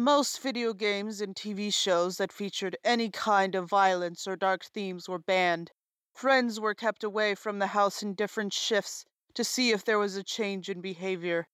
Most 0.00 0.40
video 0.40 0.74
games 0.74 1.20
and 1.20 1.34
TV 1.34 1.74
shows 1.74 2.18
that 2.18 2.30
featured 2.30 2.76
any 2.84 3.10
kind 3.10 3.56
of 3.56 3.68
violence 3.68 4.28
or 4.28 4.36
dark 4.36 4.64
themes 4.64 5.08
were 5.08 5.18
banned. 5.18 5.72
Friends 6.14 6.60
were 6.60 6.72
kept 6.72 7.02
away 7.02 7.34
from 7.34 7.58
the 7.58 7.66
house 7.66 8.00
in 8.00 8.14
different 8.14 8.52
shifts 8.52 9.04
to 9.34 9.42
see 9.42 9.72
if 9.72 9.84
there 9.84 9.98
was 9.98 10.14
a 10.14 10.22
change 10.22 10.68
in 10.68 10.80
behavior. 10.80 11.48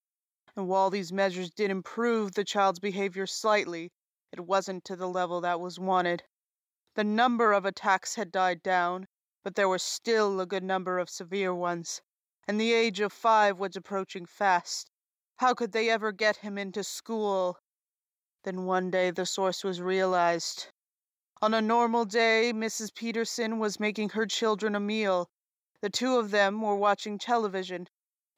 And 0.54 0.68
while 0.68 0.90
these 0.90 1.10
measures 1.10 1.52
did 1.52 1.70
improve 1.70 2.32
the 2.32 2.44
child's 2.44 2.80
behavior 2.80 3.26
slightly, 3.26 3.92
it 4.30 4.40
wasn't 4.40 4.84
to 4.84 4.94
the 4.94 5.08
level 5.08 5.40
that 5.40 5.58
was 5.58 5.80
wanted. 5.80 6.24
The 6.96 7.04
number 7.04 7.54
of 7.54 7.64
attacks 7.64 8.16
had 8.16 8.30
died 8.30 8.62
down, 8.62 9.08
but 9.42 9.54
there 9.54 9.70
were 9.70 9.78
still 9.78 10.38
a 10.38 10.44
good 10.44 10.64
number 10.64 10.98
of 10.98 11.08
severe 11.08 11.54
ones 11.54 12.02
and 12.46 12.60
the 12.60 12.74
age 12.74 13.00
of 13.00 13.10
five 13.10 13.58
was 13.58 13.74
approaching 13.74 14.26
fast. 14.26 14.90
How 15.36 15.54
could 15.54 15.72
they 15.72 15.88
ever 15.88 16.12
get 16.12 16.36
him 16.36 16.58
into 16.58 16.84
school? 16.84 17.58
Then 18.44 18.66
one 18.66 18.90
day 18.90 19.10
the 19.10 19.24
source 19.24 19.64
was 19.64 19.80
realized. 19.80 20.68
On 21.40 21.54
a 21.54 21.62
normal 21.62 22.04
day, 22.04 22.52
Mrs. 22.54 22.94
Peterson 22.94 23.58
was 23.58 23.80
making 23.80 24.10
her 24.10 24.26
children 24.26 24.74
a 24.74 24.80
meal. 24.80 25.30
The 25.80 25.88
two 25.88 26.16
of 26.16 26.30
them 26.30 26.60
were 26.60 26.76
watching 26.76 27.18
television. 27.18 27.88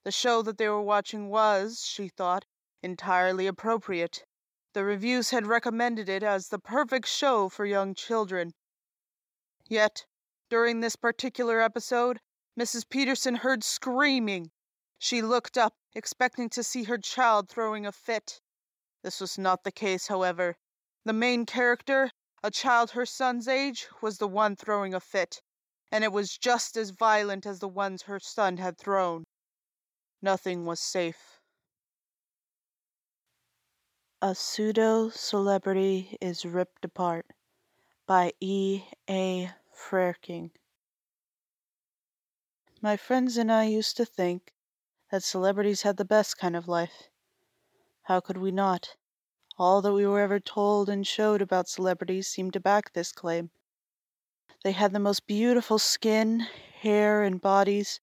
The 0.04 0.12
show 0.12 0.42
that 0.42 0.58
they 0.58 0.68
were 0.68 0.80
watching 0.80 1.28
was, 1.28 1.84
she 1.84 2.08
thought, 2.08 2.44
entirely 2.82 3.48
appropriate. 3.48 4.24
The 4.74 4.84
reviews 4.84 5.30
had 5.30 5.46
recommended 5.46 6.08
it 6.08 6.22
as 6.22 6.48
the 6.48 6.60
perfect 6.60 7.08
show 7.08 7.48
for 7.48 7.66
young 7.66 7.92
children. 7.92 8.54
Yet, 9.68 10.06
during 10.48 10.80
this 10.80 10.94
particular 10.94 11.60
episode, 11.60 12.20
Mrs. 12.56 12.88
Peterson 12.88 13.36
heard 13.36 13.64
screaming. 13.64 14.52
She 14.98 15.20
looked 15.20 15.58
up, 15.58 15.74
expecting 15.94 16.48
to 16.50 16.62
see 16.62 16.84
her 16.84 16.98
child 16.98 17.48
throwing 17.48 17.84
a 17.84 17.90
fit. 17.90 18.40
This 19.06 19.20
was 19.20 19.38
not 19.38 19.62
the 19.62 19.70
case, 19.70 20.08
however. 20.08 20.56
The 21.04 21.12
main 21.12 21.46
character, 21.46 22.10
a 22.42 22.50
child 22.50 22.90
her 22.90 23.06
son's 23.06 23.46
age, 23.46 23.86
was 24.02 24.18
the 24.18 24.26
one 24.26 24.56
throwing 24.56 24.94
a 24.94 24.98
fit, 24.98 25.42
and 25.92 26.02
it 26.02 26.10
was 26.10 26.36
just 26.36 26.76
as 26.76 26.90
violent 26.90 27.46
as 27.46 27.60
the 27.60 27.68
ones 27.68 28.02
her 28.02 28.18
son 28.18 28.56
had 28.56 28.76
thrown. 28.76 29.22
Nothing 30.20 30.66
was 30.66 30.80
safe. 30.80 31.38
A 34.20 34.34
pseudo 34.34 35.10
celebrity 35.10 36.18
is 36.20 36.44
ripped 36.44 36.84
apart 36.84 37.26
by 38.08 38.32
E. 38.40 38.82
A. 39.08 39.52
Frerking. 39.72 40.50
My 42.82 42.96
friends 42.96 43.36
and 43.36 43.52
I 43.52 43.66
used 43.66 43.96
to 43.98 44.04
think 44.04 44.52
that 45.12 45.22
celebrities 45.22 45.82
had 45.82 45.96
the 45.96 46.04
best 46.04 46.36
kind 46.36 46.56
of 46.56 46.66
life. 46.66 47.08
How 48.06 48.20
could 48.20 48.36
we 48.36 48.52
not? 48.52 48.94
All 49.58 49.82
that 49.82 49.92
we 49.92 50.06
were 50.06 50.20
ever 50.20 50.38
told 50.38 50.88
and 50.88 51.04
showed 51.04 51.42
about 51.42 51.68
celebrities 51.68 52.28
seemed 52.28 52.52
to 52.52 52.60
back 52.60 52.92
this 52.92 53.10
claim. 53.10 53.50
They 54.62 54.70
had 54.70 54.92
the 54.92 55.00
most 55.00 55.26
beautiful 55.26 55.80
skin, 55.80 56.46
hair, 56.82 57.24
and 57.24 57.40
bodies. 57.40 58.00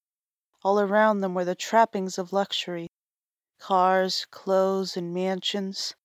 All 0.62 0.78
around 0.82 1.22
them 1.22 1.34
were 1.34 1.46
the 1.46 1.56
trappings 1.56 2.18
of 2.18 2.34
luxury 2.34 2.90
cars, 3.60 4.28
clothes, 4.30 4.98
and 4.98 5.14
mansions. 5.14 5.96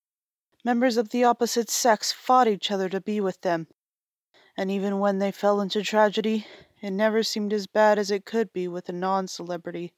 Members 0.63 0.95
of 0.95 1.09
the 1.09 1.25
opposite 1.25 1.69
sex 1.69 2.13
fought 2.13 2.47
each 2.47 2.71
other 2.71 2.87
to 2.87 3.01
be 3.01 3.19
with 3.19 3.41
them. 3.41 3.67
And 4.55 4.71
even 4.71 4.99
when 4.99 5.19
they 5.19 5.33
fell 5.33 5.59
into 5.59 5.83
tragedy, 5.83 6.47
it 6.81 6.91
never 6.91 7.21
seemed 7.21 7.51
as 7.51 7.67
bad 7.67 7.99
as 7.99 8.11
it 8.11 8.23
could 8.23 8.53
be 8.53 8.65
with 8.69 8.87
a 8.87 8.93
non 8.93 9.27
celebrity. 9.27 9.93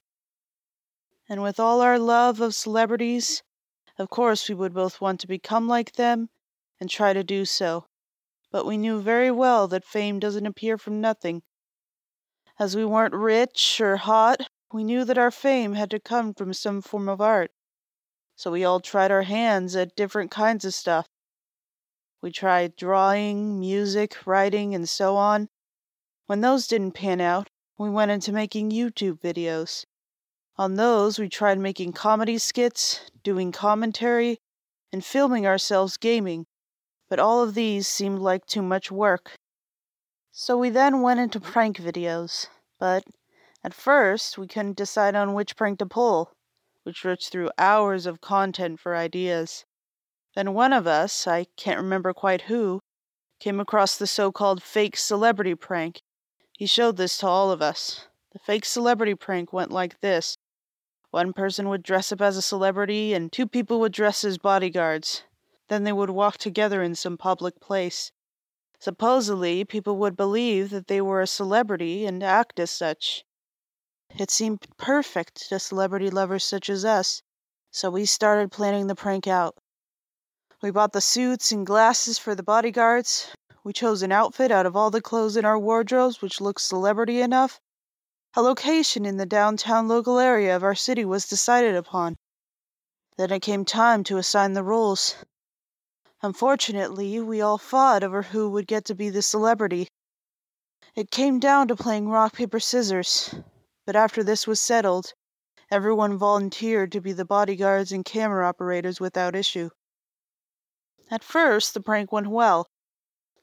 And 1.30 1.44
with 1.44 1.60
all 1.60 1.82
our 1.82 2.00
love 2.00 2.42
of 2.42 2.56
celebrities, 2.56 3.44
of 4.02 4.10
course 4.10 4.50
we 4.50 4.56
would 4.56 4.74
both 4.74 5.00
want 5.00 5.20
to 5.22 5.28
become 5.28 5.68
like 5.68 5.94
them 5.94 6.30
and 6.80 6.90
try 6.90 7.14
to 7.14 7.24
do 7.24 7.46
so. 7.46 7.86
But 8.52 8.66
we 8.66 8.76
knew 8.76 9.00
very 9.00 9.32
well 9.32 9.68
that 9.70 9.86
fame 9.86 10.20
doesn't 10.20 10.46
appear 10.46 10.78
from 10.78 11.00
nothing. 11.00 11.44
As 12.60 12.76
we 12.76 12.84
weren't 12.84 13.14
rich 13.14 13.80
or 13.80 13.98
hot, 13.98 14.50
we 14.74 14.84
knew 14.84 15.06
that 15.06 15.18
our 15.18 15.32
fame 15.32 15.74
had 15.74 15.92
to 15.92 16.00
come 16.00 16.34
from 16.34 16.54
some 16.54 16.82
form 16.82 17.08
of 17.08 17.22
art. 17.22 17.52
So 18.36 18.52
we 18.52 18.66
all 18.66 18.80
tried 18.80 19.12
our 19.12 19.22
hands 19.22 19.76
at 19.76 19.96
different 19.96 20.32
kinds 20.32 20.66
of 20.66 20.74
stuff. 20.74 21.08
We 22.22 22.32
tried 22.32 22.76
drawing, 22.76 23.60
music, 23.60 24.26
writing, 24.26 24.76
and 24.76 24.90
so 24.90 25.16
on, 25.16 25.50
when 26.26 26.42
those 26.42 26.68
didn't 26.68 26.94
pan 26.94 27.20
out, 27.20 27.50
we 27.78 27.90
went 27.90 28.12
into 28.12 28.32
making 28.32 28.72
YouTube 28.72 29.20
videos. 29.20 29.86
On 30.58 30.76
those, 30.76 31.18
we 31.18 31.30
tried 31.30 31.60
making 31.60 31.94
comedy 31.94 32.38
skits, 32.38 33.10
doing 33.24 33.52
commentary, 33.52 34.38
and 34.92 35.04
filming 35.04 35.48
ourselves 35.48 35.98
gaming, 35.98 36.46
but 37.10 37.20
all 37.20 37.42
of 37.42 37.54
these 37.54 37.88
seemed 37.88 38.20
like 38.20 38.46
too 38.46 38.62
much 38.62 38.92
work. 38.92 39.36
So 40.32 40.58
we 40.58 40.70
then 40.70 41.02
went 41.02 41.20
into 41.20 41.40
prank 41.40 41.78
videos, 41.78 42.48
but 42.80 43.04
at 43.64 43.74
first 43.74 44.38
we 44.38 44.48
couldn't 44.48 44.78
decide 44.78 45.16
on 45.16 45.34
which 45.34 45.56
prank 45.56 45.80
to 45.80 45.86
pull. 45.86 46.34
which 46.84 47.02
searched 47.02 47.32
through 47.32 47.52
hours 47.58 48.06
of 48.06 48.22
content 48.22 48.80
for 48.80 48.96
ideas. 48.96 49.66
Then 50.36 50.54
one 50.54 50.74
of 50.74 50.88
us, 50.88 51.28
I 51.28 51.46
can't 51.58 51.80
remember 51.80 52.14
quite 52.14 52.44
who, 52.44 52.80
came 53.40 53.60
across 53.60 53.98
the 53.98 54.08
so 54.08 54.32
called 54.32 54.64
fake 54.64 54.98
celebrity 54.98 55.56
prank 55.56 56.02
he 56.58 56.68
showed 56.68 56.98
this 56.98 57.18
to 57.18 57.28
all 57.28 57.52
of 57.52 57.62
us. 57.62 58.08
The 58.32 58.40
fake 58.40 58.66
celebrity 58.66 59.16
prank 59.16 59.52
went 59.52 59.72
like 59.72 60.00
this 60.00 60.38
one 61.10 61.34
person 61.34 61.68
would 61.68 61.84
dress 61.84 62.12
up 62.14 62.22
as 62.22 62.38
a 62.38 62.42
celebrity, 62.42 63.14
and 63.14 63.32
two 63.32 63.46
people 63.46 63.82
would 63.82 63.92
dress 63.92 64.24
as 64.24 64.38
bodyguards. 64.38 65.24
Then 65.68 65.84
they 65.84 65.92
would 65.92 66.10
walk 66.10 66.38
together 66.38 66.82
in 66.82 66.96
some 66.96 67.18
public 67.18 67.60
place. 67.60 68.14
Supposedly, 68.80 69.66
people 69.66 69.98
would 69.98 70.16
believe 70.16 70.70
that 70.70 70.88
they 70.88 71.02
were 71.02 71.22
a 71.22 71.28
celebrity 71.28 72.06
and 72.06 72.24
act 72.24 72.60
as 72.60 72.72
such. 72.72 73.26
It 74.18 74.32
seemed 74.32 74.66
perfect 74.78 75.50
to 75.50 75.60
celebrity 75.60 76.10
lovers 76.10 76.46
such 76.46 76.70
as 76.70 76.86
us, 76.86 77.22
so 77.70 77.90
we 77.90 78.06
started 78.06 78.52
planning 78.52 78.88
the 78.88 78.96
prank 78.96 79.28
out. 79.28 79.58
We 80.62 80.72
bought 80.72 80.94
the 80.94 81.02
suits 81.02 81.52
and 81.52 81.66
glasses 81.66 82.18
for 82.18 82.36
the 82.36 82.44
bodyguards, 82.44 83.28
we 83.64 83.74
chose 83.74 84.02
an 84.02 84.12
outfit 84.12 84.50
out 84.50 84.66
of 84.66 84.76
all 84.76 84.90
the 84.90 85.02
clothes 85.02 85.38
in 85.38 85.46
our 85.46 85.60
wardrobes 85.60 86.22
which 86.22 86.42
looked 86.42 86.62
celebrity 86.62 87.22
enough. 87.22 87.60
A 88.34 88.42
location 88.42 89.06
in 89.06 89.18
the 89.18 89.26
downtown 89.26 89.90
local 89.90 90.18
area 90.18 90.56
of 90.56 90.64
our 90.64 90.74
city 90.74 91.04
was 91.04 91.28
decided 91.28 91.76
upon. 91.76 92.16
Then 93.18 93.30
it 93.30 93.42
came 93.42 93.66
time 93.66 94.06
to 94.06 94.18
assign 94.18 94.54
the 94.54 94.64
roles. 94.64 95.18
Unfortunately, 96.22 97.20
we 97.20 97.42
all 97.42 97.58
fought 97.58 98.04
over 98.04 98.22
who 98.22 98.50
would 98.50 98.68
get 98.68 98.86
to 98.86 98.96
be 98.96 99.10
the 99.10 99.22
celebrity. 99.22 99.90
It 100.96 101.12
came 101.12 101.40
down 101.40 101.68
to 101.68 101.76
playing 101.76 102.08
rock, 102.08 102.34
paper, 102.34 102.62
scissors, 102.62 103.36
but 103.86 103.98
after 103.98 104.24
this 104.24 104.48
was 104.48 104.62
settled, 104.62 105.14
everyone 105.70 106.18
volunteered 106.18 106.94
to 106.94 107.02
be 107.02 107.12
the 107.12 107.26
bodyguards 107.26 107.92
and 107.92 108.06
camera 108.06 108.48
operators 108.48 109.02
without 109.02 109.36
issue. 109.36 109.72
At 111.10 111.24
first, 111.24 111.74
the 111.74 111.82
prank 111.82 112.14
went 112.14 112.28
well. 112.28 112.68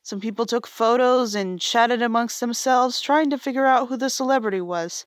Some 0.09 0.21
people 0.21 0.47
took 0.47 0.67
photos 0.67 1.35
and 1.35 1.61
chatted 1.61 2.01
amongst 2.01 2.41
themselves, 2.41 2.99
trying 2.99 3.29
to 3.29 3.37
figure 3.37 3.67
out 3.67 3.89
who 3.89 3.99
the 3.99 4.09
celebrity 4.09 4.63
was. 4.63 5.05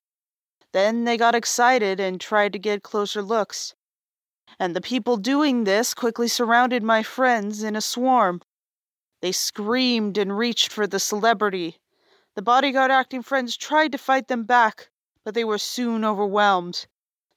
Then 0.70 1.02
they 1.02 1.16
got 1.16 1.34
excited 1.34 1.98
and 1.98 2.20
tried 2.20 2.52
to 2.52 2.60
get 2.60 2.84
closer 2.84 3.20
looks. 3.20 3.74
And 4.60 4.76
the 4.76 4.80
people 4.80 5.16
doing 5.16 5.64
this 5.64 5.92
quickly 5.92 6.28
surrounded 6.28 6.84
my 6.84 7.02
friends 7.02 7.64
in 7.64 7.74
a 7.74 7.80
swarm. 7.80 8.42
They 9.22 9.32
screamed 9.32 10.18
and 10.18 10.38
reached 10.38 10.70
for 10.70 10.86
the 10.86 11.00
celebrity. 11.00 11.80
The 12.36 12.42
bodyguard 12.42 12.92
acting 12.92 13.24
friends 13.24 13.56
tried 13.56 13.90
to 13.90 13.98
fight 13.98 14.28
them 14.28 14.44
back, 14.44 14.88
but 15.24 15.34
they 15.34 15.42
were 15.42 15.58
soon 15.58 16.04
overwhelmed. 16.04 16.86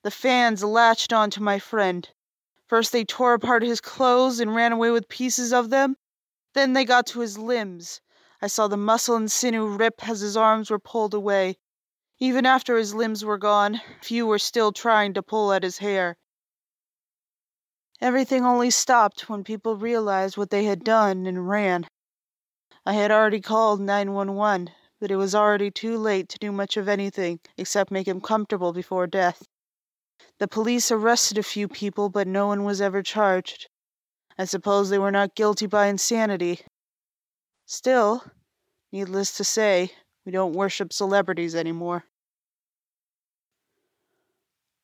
The 0.04 0.12
fans 0.12 0.64
latched 0.64 1.12
on 1.12 1.32
to 1.32 1.42
my 1.42 1.58
friend. 1.58 2.08
First, 2.68 2.92
they 2.92 3.06
tore 3.06 3.34
apart 3.34 3.64
his 3.64 3.82
clothes 3.82 4.40
and 4.40 4.54
ran 4.54 4.72
away 4.72 4.92
with 4.92 5.10
pieces 5.10 5.52
of 5.52 5.72
them. 5.72 5.98
Then 6.56 6.72
they 6.72 6.86
got 6.86 7.06
to 7.08 7.20
his 7.20 7.38
limbs. 7.38 8.00
I 8.42 8.48
saw 8.48 8.70
the 8.70 8.78
muscle 8.78 9.18
and 9.18 9.30
sinew 9.30 9.68
rip 9.68 10.08
as 10.08 10.22
his 10.22 10.38
arms 10.38 10.72
were 10.72 10.80
pulled 10.80 11.14
away. 11.14 11.58
Even 12.18 12.46
after 12.46 12.78
his 12.78 12.96
limbs 12.96 13.26
were 13.26 13.38
gone, 13.38 13.82
few 14.02 14.26
were 14.26 14.40
still 14.40 14.72
trying 14.72 15.14
to 15.16 15.22
pull 15.22 15.52
at 15.52 15.64
his 15.64 15.80
hair. 15.80 16.18
Everything 18.00 18.46
only 18.46 18.70
stopped 18.70 19.28
when 19.28 19.44
people 19.44 19.76
realized 19.76 20.38
what 20.38 20.50
they 20.50 20.64
had 20.64 20.86
done 20.86 21.26
and 21.26 21.50
ran. 21.50 21.90
I 22.86 22.94
had 22.94 23.12
already 23.12 23.42
called 23.42 23.82
911, 23.82 24.72
but 25.02 25.12
it 25.12 25.18
was 25.18 25.36
already 25.36 25.72
too 25.72 25.98
late 25.98 26.30
to 26.30 26.40
do 26.40 26.54
much 26.54 26.78
of 26.78 26.88
anything 26.88 27.42
except 27.58 27.92
make 27.92 28.08
him 28.08 28.22
comfortable 28.22 28.72
before 28.72 29.08
death. 29.08 29.46
The 30.40 30.48
police 30.48 30.90
arrested 30.90 31.38
a 31.38 31.44
few 31.44 31.68
people, 31.68 32.08
but 32.08 32.28
no 32.30 32.48
one 32.48 32.64
was 32.64 32.80
ever 32.80 33.04
charged. 33.04 33.68
I 34.38 34.44
suppose 34.44 34.90
they 34.90 35.00
were 35.00 35.12
not 35.12 35.34
guilty 35.34 35.66
by 35.66 35.88
insanity. 35.88 36.60
Still, 37.66 38.24
needless 38.92 39.38
to 39.38 39.46
say, 39.46 39.94
we 40.26 40.32
don't 40.34 40.54
worship 40.54 40.92
celebrities 40.92 41.56
anymore. 41.56 42.04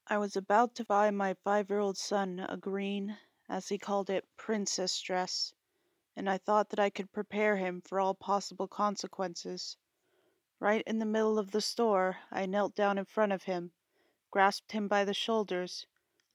I 0.08 0.18
was 0.18 0.38
about 0.38 0.74
to 0.76 0.86
buy 0.86 1.12
my 1.12 1.34
five 1.34 1.70
year 1.70 1.80
old 1.80 1.98
son 1.98 2.46
a 2.48 2.56
green, 2.56 3.18
as 3.50 3.68
he 3.68 3.78
called 3.78 4.10
it, 4.10 4.26
princess 4.38 5.00
dress, 5.02 5.54
and 6.16 6.30
I 6.30 6.38
thought 6.38 6.70
that 6.70 6.80
I 6.80 6.90
could 6.90 7.12
prepare 7.12 7.58
him 7.58 7.82
for 7.82 8.00
all 8.00 8.14
possible 8.14 8.70
consequences. 8.70 9.76
Right 10.60 10.84
in 10.88 11.00
the 11.00 11.06
middle 11.06 11.38
of 11.38 11.52
the 11.52 11.62
store, 11.62 12.18
I 12.32 12.46
knelt 12.46 12.74
down 12.74 12.98
in 12.98 13.06
front 13.06 13.34
of 13.34 13.44
him, 13.44 13.74
grasped 14.32 14.72
him 14.72 14.88
by 14.88 15.04
the 15.04 15.14
shoulders, 15.14 15.88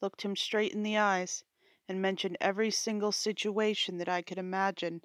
looked 0.02 0.22
him 0.22 0.36
straight 0.36 0.72
in 0.72 0.82
the 0.82 0.98
eyes, 0.98 1.44
and 1.88 2.02
mentioned 2.02 2.36
every 2.40 2.70
single 2.70 3.12
situation 3.12 3.98
that 3.98 4.08
I 4.08 4.22
could 4.22 4.38
imagine. 4.38 5.02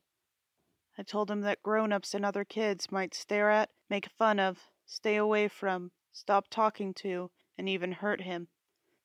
I 0.98 1.04
told 1.04 1.32
him 1.32 1.42
that 1.42 1.64
grown 1.64 1.92
ups 1.94 2.14
and 2.14 2.26
other 2.26 2.44
kids 2.44 2.92
might 2.92 3.16
stare 3.16 3.50
at, 3.50 3.70
make 3.90 4.08
fun 4.08 4.40
of, 4.40 4.70
stay 4.86 5.16
away 5.16 5.48
from, 5.48 5.92
stop 6.12 6.48
talking 6.50 6.94
to, 6.96 7.32
and 7.58 7.68
even 7.68 7.92
hurt 7.92 8.22
him. 8.22 8.50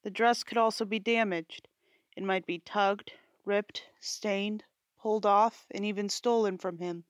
The 0.02 0.10
dress 0.10 0.42
could 0.42 0.58
also 0.58 0.84
be 0.84 0.98
damaged. 0.98 1.68
It 2.16 2.22
might 2.22 2.44
be 2.44 2.58
tugged, 2.58 3.12
ripped, 3.44 3.86
stained, 4.00 4.64
pulled 4.98 5.24
off, 5.24 5.66
and 5.70 5.84
even 5.84 6.08
stolen 6.08 6.58
from 6.58 6.78
him. 6.78 7.04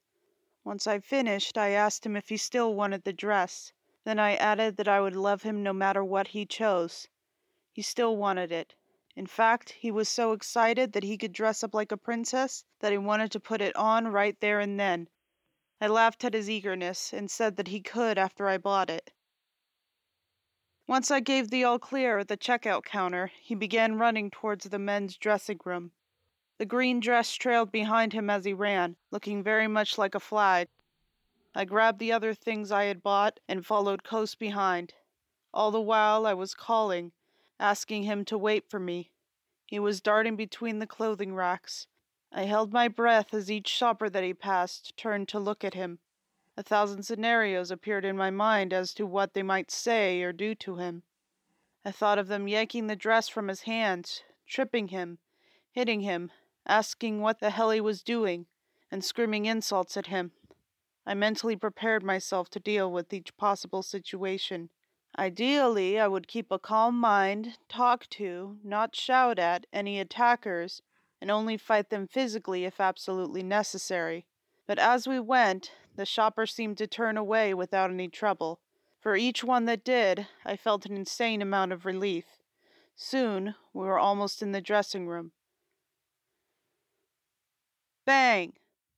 Once 0.63 0.87
I 0.87 1.01
finished, 1.01 1.59
I 1.59 1.71
asked 1.71 2.07
him 2.07 2.15
if 2.17 2.29
he 2.29 2.37
still 2.37 2.75
wanted 2.75 3.05
the 3.05 3.13
dress. 3.13 3.73
Then 4.05 4.21
I 4.21 4.37
added 4.37 4.77
that 4.77 4.87
I 4.87 5.01
would 5.01 5.17
love 5.17 5.43
him 5.43 5.65
no 5.65 5.73
matter 5.73 6.05
what 6.05 6.29
he 6.29 6.47
chose. 6.47 7.09
He 7.73 7.83
still 7.83 8.17
wanted 8.17 8.53
it. 8.53 8.76
In 9.17 9.27
fact, 9.27 9.71
he 9.71 9.91
was 9.91 10.11
so 10.11 10.33
excited 10.33 10.93
that 10.93 11.03
he 11.03 11.17
could 11.17 11.33
dress 11.33 11.65
up 11.65 11.73
like 11.73 11.91
a 11.91 11.97
princess 11.97 12.65
that 12.81 12.93
he 12.93 12.99
wanted 12.99 13.33
to 13.33 13.41
put 13.41 13.63
it 13.63 13.75
on 13.75 14.09
right 14.09 14.39
there 14.41 14.61
and 14.61 14.79
then. 14.79 15.09
I 15.81 15.87
laughed 15.87 16.23
at 16.25 16.35
his 16.35 16.51
eagerness 16.51 17.15
and 17.15 17.31
said 17.31 17.57
that 17.57 17.69
he 17.69 17.81
could 17.81 18.19
after 18.19 18.47
I 18.47 18.59
bought 18.59 18.91
it. 18.91 19.15
Once 20.87 21.11
I 21.11 21.21
gave 21.21 21.49
the 21.49 21.65
all 21.65 21.79
clear 21.79 22.19
at 22.19 22.29
the 22.29 22.37
checkout 22.37 22.85
counter, 22.85 23.29
he 23.41 23.55
began 23.55 23.99
running 23.99 24.31
towards 24.31 24.67
the 24.67 24.79
men's 24.79 25.17
dressing 25.17 25.61
room. 25.65 25.93
The 26.59 26.67
green 26.67 27.01
dress 27.01 27.33
trailed 27.35 27.73
behind 27.73 28.13
him 28.13 28.29
as 28.29 28.45
he 28.45 28.53
ran, 28.53 28.97
looking 29.11 29.43
very 29.43 29.67
much 29.67 29.97
like 29.97 30.15
a 30.15 30.21
flag. 30.21 30.69
I 31.55 31.65
grabbed 31.65 31.99
the 32.01 32.13
other 32.13 32.35
things 32.35 32.71
I 32.71 32.85
had 32.85 33.03
bought 33.03 33.41
and 33.49 33.65
followed 33.65 34.05
close 34.05 34.35
behind. 34.35 34.93
All 35.55 35.71
the 35.71 35.81
while 35.81 36.27
I 36.27 36.35
was 36.35 36.55
calling, 36.55 37.13
asking 37.59 38.03
him 38.03 38.25
to 38.27 38.39
wait 38.39 38.69
for 38.69 38.79
me. 38.79 39.11
He 39.67 39.79
was 39.79 40.01
darting 40.01 40.37
between 40.37 40.79
the 40.79 40.87
clothing 40.87 41.35
racks. 41.35 41.87
I 42.33 42.43
held 42.43 42.73
my 42.73 42.89
breath 42.89 43.33
as 43.33 43.51
each 43.51 43.69
shopper 43.69 44.09
that 44.11 44.25
he 44.25 44.35
passed 44.35 44.97
turned 44.97 45.29
to 45.29 45.39
look 45.39 45.65
at 45.65 45.75
him. 45.75 45.99
A 46.57 46.63
thousand 46.63 47.03
scenarios 47.03 47.71
appeared 47.71 48.05
in 48.05 48.17
my 48.17 48.31
mind 48.31 48.73
as 48.73 48.95
to 48.95 49.07
what 49.07 49.35
they 49.35 49.43
might 49.43 49.71
say 49.71 50.23
or 50.23 50.33
do 50.33 50.55
to 50.57 50.77
him. 50.77 51.03
I 51.85 51.91
thought 51.91 52.19
of 52.19 52.29
them 52.29 52.49
yanking 52.49 52.87
the 52.87 52.97
dress 52.97 53.29
from 53.29 53.49
his 53.49 53.63
hands, 53.63 54.23
tripping 54.47 54.89
him, 54.89 55.19
hitting 55.71 56.01
him, 56.01 56.33
asking 56.67 57.21
what 57.21 57.41
the 57.41 57.51
hell 57.51 57.71
he 57.71 57.81
was 57.81 58.03
doing, 58.03 58.47
and 58.91 59.05
screaming 59.05 59.47
insults 59.47 59.97
at 59.97 60.07
him. 60.07 60.33
I 61.05 61.15
mentally 61.15 61.57
prepared 61.57 62.03
myself 62.03 62.51
to 62.51 62.61
deal 62.61 62.91
with 62.91 63.13
each 63.13 63.37
possible 63.37 63.83
situation. 63.83 64.71
Ideally, 65.19 65.99
I 65.99 66.09
would 66.09 66.29
keep 66.29 66.51
a 66.51 66.59
calm 66.59 67.01
mind, 67.01 67.57
talk 67.71 68.07
to, 68.11 68.59
not 68.63 68.95
shout 68.95 69.39
at, 69.39 69.67
any 69.73 69.99
attackers, 69.99 70.83
and 71.23 71.31
only 71.31 71.57
fight 71.57 71.89
them 71.89 72.07
physically 72.07 72.67
if 72.67 72.81
absolutely 72.81 73.43
necessary. 73.43 74.27
But 74.67 74.79
as 74.79 75.09
we 75.09 75.19
went, 75.19 75.73
the 75.95 76.05
shopper 76.05 76.45
seemed 76.45 76.77
to 76.79 76.87
turn 76.87 77.17
away 77.17 77.55
without 77.55 77.91
any 77.91 78.09
trouble. 78.09 78.61
For 79.01 79.17
each 79.17 79.43
one 79.43 79.65
that 79.65 79.85
did, 79.85 80.27
I 80.45 80.57
felt 80.57 80.85
an 80.85 80.95
insane 80.95 81.41
amount 81.41 81.73
of 81.73 81.87
relief. 81.87 82.27
Soon, 82.95 83.55
we 83.73 83.87
were 83.87 83.99
almost 83.99 84.43
in 84.43 84.53
the 84.53 84.61
dressing 84.61 85.07
room. 85.09 85.33
Bang! 88.05 88.53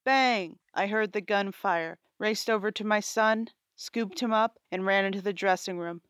Bang! 0.04 0.58
I 0.74 0.88
heard 0.88 1.12
the 1.12 1.20
gunfire, 1.20 1.98
raced 2.18 2.50
over 2.50 2.72
to 2.72 2.84
my 2.84 2.98
son, 2.98 3.50
scooped 3.76 4.18
him 4.20 4.32
up, 4.32 4.58
and 4.72 4.84
ran 4.84 5.04
into 5.04 5.22
the 5.22 5.32
dressing 5.32 5.78
room. 5.78 6.02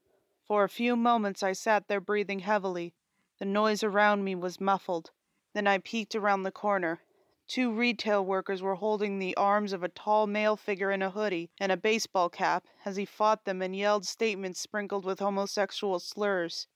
For 0.48 0.64
a 0.64 0.68
few 0.70 0.96
moments 0.96 1.42
I 1.42 1.52
sat 1.52 1.88
there 1.88 2.00
breathing 2.00 2.38
heavily. 2.38 2.94
The 3.38 3.44
noise 3.44 3.82
around 3.82 4.24
me 4.24 4.34
was 4.34 4.62
muffled. 4.62 5.10
Then 5.52 5.66
I 5.66 5.76
peeked 5.76 6.14
around 6.14 6.42
the 6.44 6.50
corner. 6.50 7.02
Two 7.46 7.70
retail 7.70 8.24
workers 8.24 8.62
were 8.62 8.76
holding 8.76 9.18
the 9.18 9.36
arms 9.36 9.74
of 9.74 9.82
a 9.82 9.90
tall 9.90 10.26
male 10.26 10.56
figure 10.56 10.90
in 10.90 11.02
a 11.02 11.10
hoodie 11.10 11.50
and 11.60 11.70
a 11.70 11.76
baseball 11.76 12.30
cap 12.30 12.66
as 12.86 12.96
he 12.96 13.04
fought 13.04 13.44
them 13.44 13.60
and 13.60 13.76
yelled 13.76 14.06
statements 14.06 14.58
sprinkled 14.58 15.04
with 15.04 15.18
homosexual 15.18 15.98
slurs. 15.98 16.66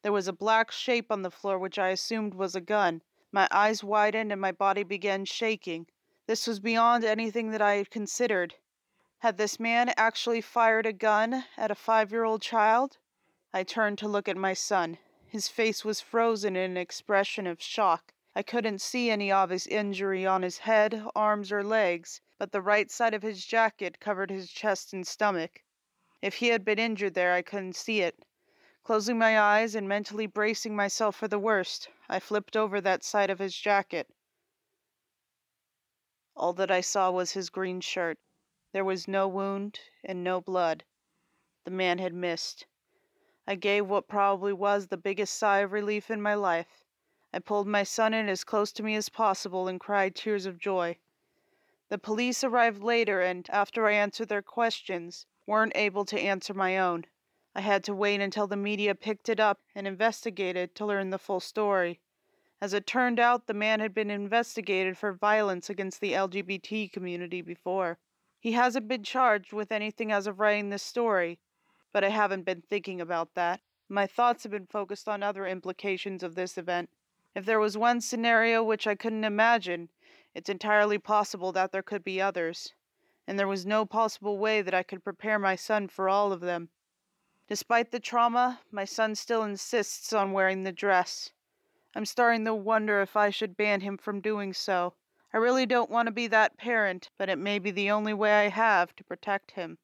There 0.00 0.10
was 0.10 0.26
a 0.26 0.32
black 0.32 0.70
shape 0.70 1.12
on 1.12 1.20
the 1.20 1.30
floor 1.30 1.58
which 1.58 1.78
I 1.78 1.88
assumed 1.88 2.32
was 2.32 2.54
a 2.54 2.62
gun. 2.62 3.02
My 3.30 3.46
eyes 3.50 3.84
widened 3.84 4.32
and 4.32 4.40
my 4.40 4.52
body 4.52 4.84
began 4.84 5.26
shaking. 5.26 5.86
This 6.26 6.46
was 6.46 6.60
beyond 6.60 7.04
anything 7.04 7.50
that 7.50 7.60
I 7.60 7.74
had 7.74 7.90
considered. 7.90 8.54
Had 9.18 9.36
this 9.36 9.60
man 9.60 9.92
actually 9.98 10.40
fired 10.40 10.86
a 10.86 10.94
gun 10.94 11.44
at 11.58 11.70
a 11.70 11.74
five 11.74 12.10
year 12.10 12.24
old 12.24 12.40
child? 12.40 12.96
I 13.50 13.64
turned 13.64 13.96
to 13.98 14.08
look 14.08 14.28
at 14.28 14.36
my 14.36 14.52
son. 14.52 14.98
His 15.26 15.48
face 15.48 15.82
was 15.82 16.02
frozen 16.02 16.54
in 16.54 16.72
an 16.72 16.76
expression 16.76 17.46
of 17.46 17.62
shock. 17.62 18.12
I 18.34 18.42
couldn't 18.42 18.82
see 18.82 19.10
any 19.10 19.32
obvious 19.32 19.66
injury 19.66 20.26
on 20.26 20.42
his 20.42 20.58
head, 20.58 21.02
arms, 21.16 21.50
or 21.50 21.64
legs, 21.64 22.20
but 22.36 22.52
the 22.52 22.60
right 22.60 22.90
side 22.90 23.14
of 23.14 23.22
his 23.22 23.46
jacket 23.46 24.00
covered 24.00 24.30
his 24.30 24.50
chest 24.50 24.92
and 24.92 25.06
stomach. 25.06 25.62
If 26.20 26.34
he 26.34 26.48
had 26.48 26.62
been 26.64 26.78
injured 26.78 27.14
there, 27.14 27.32
I 27.32 27.40
couldn't 27.40 27.74
see 27.74 28.02
it. 28.02 28.22
Closing 28.84 29.18
my 29.18 29.40
eyes 29.40 29.74
and 29.74 29.88
mentally 29.88 30.26
bracing 30.26 30.76
myself 30.76 31.16
for 31.16 31.26
the 31.26 31.38
worst, 31.38 31.88
I 32.08 32.20
flipped 32.20 32.56
over 32.56 32.82
that 32.82 33.02
side 33.02 33.30
of 33.30 33.38
his 33.38 33.56
jacket. 33.56 34.08
All 36.36 36.52
that 36.52 36.70
I 36.70 36.82
saw 36.82 37.10
was 37.10 37.32
his 37.32 37.48
green 37.48 37.80
shirt. 37.80 38.18
There 38.72 38.84
was 38.84 39.08
no 39.08 39.26
wound 39.26 39.80
and 40.04 40.22
no 40.22 40.42
blood. 40.42 40.84
The 41.64 41.70
man 41.70 41.98
had 41.98 42.12
missed. 42.12 42.66
I 43.50 43.54
gave 43.54 43.86
what 43.86 44.08
probably 44.08 44.52
was 44.52 44.88
the 44.88 44.98
biggest 44.98 45.34
sigh 45.34 45.60
of 45.60 45.72
relief 45.72 46.10
in 46.10 46.20
my 46.20 46.34
life. 46.34 46.84
I 47.32 47.38
pulled 47.38 47.66
my 47.66 47.82
son 47.82 48.12
in 48.12 48.28
as 48.28 48.44
close 48.44 48.72
to 48.72 48.82
me 48.82 48.94
as 48.94 49.08
possible 49.08 49.68
and 49.68 49.80
cried 49.80 50.14
tears 50.14 50.44
of 50.44 50.58
joy. 50.58 50.98
The 51.88 51.96
police 51.96 52.44
arrived 52.44 52.82
later 52.82 53.22
and, 53.22 53.48
after 53.48 53.86
I 53.86 53.92
answered 53.92 54.28
their 54.28 54.42
questions, 54.42 55.24
weren't 55.46 55.72
able 55.74 56.04
to 56.04 56.20
answer 56.20 56.52
my 56.52 56.76
own. 56.76 57.06
I 57.54 57.62
had 57.62 57.84
to 57.84 57.94
wait 57.94 58.20
until 58.20 58.46
the 58.46 58.54
media 58.54 58.94
picked 58.94 59.30
it 59.30 59.40
up 59.40 59.62
and 59.74 59.86
investigated 59.86 60.74
to 60.74 60.84
learn 60.84 61.08
the 61.08 61.18
full 61.18 61.40
story. 61.40 62.00
As 62.60 62.74
it 62.74 62.86
turned 62.86 63.18
out, 63.18 63.46
the 63.46 63.54
man 63.54 63.80
had 63.80 63.94
been 63.94 64.10
investigated 64.10 64.98
for 64.98 65.14
violence 65.14 65.70
against 65.70 66.02
the 66.02 66.12
LGBT 66.12 66.92
community 66.92 67.40
before. 67.40 67.96
He 68.38 68.52
hasn't 68.52 68.88
been 68.88 69.04
charged 69.04 69.54
with 69.54 69.72
anything 69.72 70.12
as 70.12 70.26
of 70.26 70.38
writing 70.38 70.68
this 70.68 70.82
story, 70.82 71.38
but 71.92 72.04
I 72.04 72.10
haven't 72.10 72.44
been 72.44 72.62
thinking 72.62 73.00
about 73.00 73.34
that. 73.34 73.60
My 73.88 74.06
thoughts 74.06 74.42
have 74.42 74.52
been 74.52 74.66
focused 74.66 75.08
on 75.08 75.22
other 75.22 75.46
implications 75.46 76.22
of 76.22 76.34
this 76.34 76.58
event. 76.58 76.90
If 77.34 77.44
there 77.44 77.60
was 77.60 77.78
one 77.78 78.00
scenario 78.00 78.62
which 78.62 78.86
I 78.86 78.94
couldn't 78.94 79.24
imagine, 79.24 79.88
it's 80.34 80.50
entirely 80.50 80.98
possible 80.98 81.52
that 81.52 81.72
there 81.72 81.82
could 81.82 82.04
be 82.04 82.20
others, 82.20 82.74
and 83.26 83.38
there 83.38 83.48
was 83.48 83.64
no 83.64 83.86
possible 83.86 84.38
way 84.38 84.62
that 84.62 84.74
I 84.74 84.82
could 84.82 85.02
prepare 85.02 85.38
my 85.38 85.56
son 85.56 85.88
for 85.88 86.08
all 86.08 86.32
of 86.32 86.40
them. 86.40 86.68
Despite 87.48 87.90
the 87.90 88.00
trauma, 88.00 88.60
my 88.70 88.84
son 88.84 89.14
still 89.14 89.42
insists 89.42 90.12
on 90.12 90.32
wearing 90.32 90.64
the 90.64 90.72
dress. 90.72 91.30
I'm 91.94 92.04
starting 92.04 92.44
to 92.44 92.54
wonder 92.54 93.00
if 93.00 93.16
I 93.16 93.30
should 93.30 93.56
ban 93.56 93.80
him 93.80 93.96
from 93.96 94.20
doing 94.20 94.52
so. 94.52 94.94
I 95.32 95.38
really 95.38 95.64
don't 95.64 95.90
want 95.90 96.06
to 96.06 96.12
be 96.12 96.26
that 96.26 96.58
parent, 96.58 97.10
but 97.16 97.28
it 97.28 97.38
may 97.38 97.58
be 97.58 97.70
the 97.70 97.90
only 97.90 98.12
way 98.12 98.44
I 98.44 98.48
have 98.48 98.94
to 98.96 99.04
protect 99.04 99.52
him. 99.52 99.78